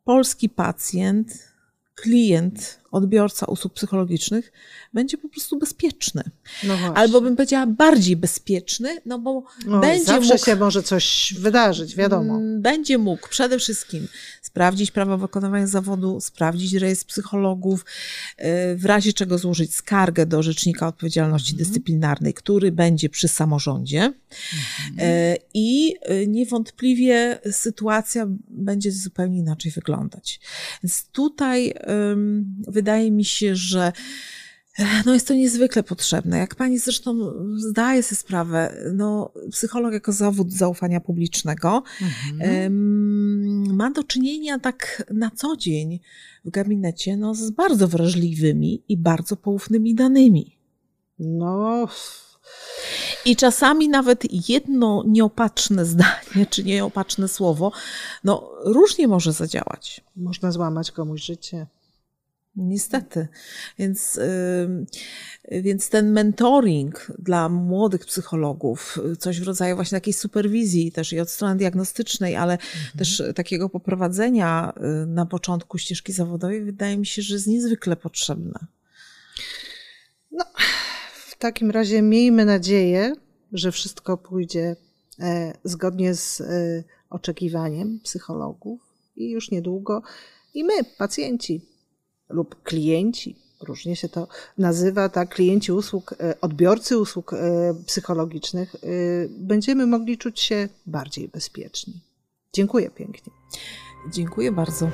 polski 0.05 0.49
pacjent, 0.49 1.53
klient, 1.95 2.82
odbiorca 2.93 3.47
usług 3.47 3.74
psychologicznych 3.74 4.53
będzie 4.95 5.18
po 5.18 5.28
prostu 5.28 5.59
bezpieczny. 5.59 6.22
No 6.64 6.74
Albo 6.95 7.20
bym 7.20 7.36
powiedziała 7.36 7.66
bardziej 7.66 8.16
bezpieczny, 8.16 9.01
no 9.07 9.18
bo 9.18 9.45
no, 9.66 9.80
będzie 9.80 10.05
zawsze 10.05 10.34
mógł, 10.34 10.45
się 10.45 10.57
może 10.57 10.82
coś 10.82 11.34
wydarzyć, 11.38 11.97
wiadomo. 11.97 12.34
Mm, 12.34 12.62
będzie 12.62 12.99
mógł 12.99 13.28
przede 13.28 13.59
wszystkim 13.59 14.09
sprawdzić 14.43 14.90
prawo 14.90 15.18
wykonywania 15.18 15.66
zawodu, 15.66 16.20
sprawdzić 16.20 16.74
rejestr 16.74 17.07
psychologów, 17.07 17.84
y, 18.38 18.45
w 18.76 18.84
razie 18.84 19.12
czego 19.12 19.38
złożyć 19.38 19.74
skargę 19.74 20.26
do 20.26 20.43
Rzecznika 20.43 20.88
Odpowiedzialności 20.88 21.53
mhm. 21.53 21.68
Dyscyplinarnej, 21.68 22.34
który 22.34 22.72
będzie 22.72 23.09
przy 23.09 23.28
samorządzie. 23.28 24.01
Mhm. 24.01 25.09
Y, 25.09 25.36
I 25.55 25.95
y, 26.11 26.26
niewątpliwie 26.26 27.38
sytuacja 27.51 28.26
będzie 28.49 28.93
zupełnie 28.93 29.38
inaczej 29.38 29.72
wyglądać. 29.72 30.40
Więc 30.82 31.05
tutaj 31.12 31.74
wydaje 32.83 33.11
mi 33.11 33.24
się, 33.24 33.57
że 33.57 33.93
no 35.07 35.14
jest 35.14 35.28
to 35.28 35.35
niezwykle 35.35 35.83
potrzebne. 35.83 36.39
Jak 36.39 36.55
pani 36.55 36.78
zresztą 36.78 37.33
zdaje 37.57 38.03
sobie 38.03 38.16
sprawę, 38.16 38.76
no, 38.95 39.33
psycholog 39.51 39.93
jako 39.93 40.12
zawód 40.12 40.53
zaufania 40.53 41.01
publicznego 41.01 41.83
mhm. 42.03 43.76
ma 43.76 43.91
do 43.91 44.05
czynienia 44.05 44.59
tak 44.59 45.03
na 45.11 45.30
co 45.30 45.57
dzień 45.57 46.01
w 46.45 46.51
gabinecie 46.51 47.16
no, 47.16 47.35
z 47.35 47.51
bardzo 47.51 47.89
wrażliwymi 47.89 48.83
i 48.89 48.97
bardzo 48.97 49.37
poufnymi 49.37 49.95
danymi. 49.95 50.59
No. 51.18 51.89
I 53.24 53.37
czasami 53.37 53.89
nawet 53.89 54.49
jedno 54.49 55.05
nieopatrzne 55.07 55.85
zdanie, 55.87 56.47
czy 56.51 56.64
nieopatrzne 56.64 57.28
słowo, 57.28 57.72
no 58.24 58.51
różnie 58.64 59.09
może 59.09 59.33
zadziałać. 59.33 60.05
Można 60.16 60.53
złamać 60.53 60.91
komuś 60.91 61.22
życie. 61.22 61.66
Niestety. 62.57 63.28
Więc, 63.78 64.20
więc 65.50 65.88
ten 65.88 66.12
mentoring 66.12 67.07
dla 67.18 67.48
młodych 67.48 68.07
psychologów, 68.07 68.98
coś 69.18 69.40
w 69.40 69.46
rodzaju 69.46 69.76
właśnie 69.76 69.96
takiej 69.96 70.12
superwizji 70.12 70.92
też 70.92 71.12
i 71.12 71.20
od 71.20 71.30
strony 71.30 71.57
diagnostycznej, 71.57 72.36
ale 72.36 72.53
mhm. 72.53 72.98
też 72.98 73.22
takiego 73.34 73.68
poprowadzenia 73.68 74.72
y, 74.76 75.07
na 75.07 75.26
początku 75.26 75.78
ścieżki 75.78 76.12
zawodowej, 76.12 76.64
wydaje 76.64 76.98
mi 76.98 77.07
się, 77.07 77.22
że 77.22 77.34
jest 77.34 77.46
niezwykle 77.46 77.96
potrzebne. 77.96 78.66
No, 80.30 80.44
w 81.14 81.38
takim 81.38 81.70
razie 81.70 82.03
miejmy 82.03 82.44
nadzieję, 82.44 83.14
że 83.53 83.72
wszystko 83.72 84.16
pójdzie 84.16 84.76
e, 85.20 85.53
zgodnie 85.64 86.14
z 86.14 86.40
e, 86.40 86.44
oczekiwaniem 87.11 88.00
psychologów 88.00 88.80
i 89.16 89.30
już 89.30 89.50
niedługo 89.50 90.03
i 90.55 90.64
my, 90.64 90.84
pacjenci, 90.98 91.61
lub 92.33 92.62
klienci, 92.62 93.37
różnie 93.61 93.97
się 93.97 94.09
to 94.09 94.28
nazywa, 94.59 95.09
tak, 95.09 95.35
klienci 95.35 95.72
usług, 95.72 96.12
e, 96.12 96.41
odbiorcy 96.41 96.99
usług 96.99 97.33
e, 97.33 97.39
psychologicznych, 97.87 98.74
e, 98.74 98.78
będziemy 99.28 99.87
mogli 99.87 100.18
czuć 100.18 100.41
się 100.41 100.68
bardziej 100.87 101.28
bezpieczni. 101.28 102.01
Dziękuję 102.53 102.91
pięknie. 102.91 103.33
Dziękuję 104.12 104.53
bardzo. 104.53 104.89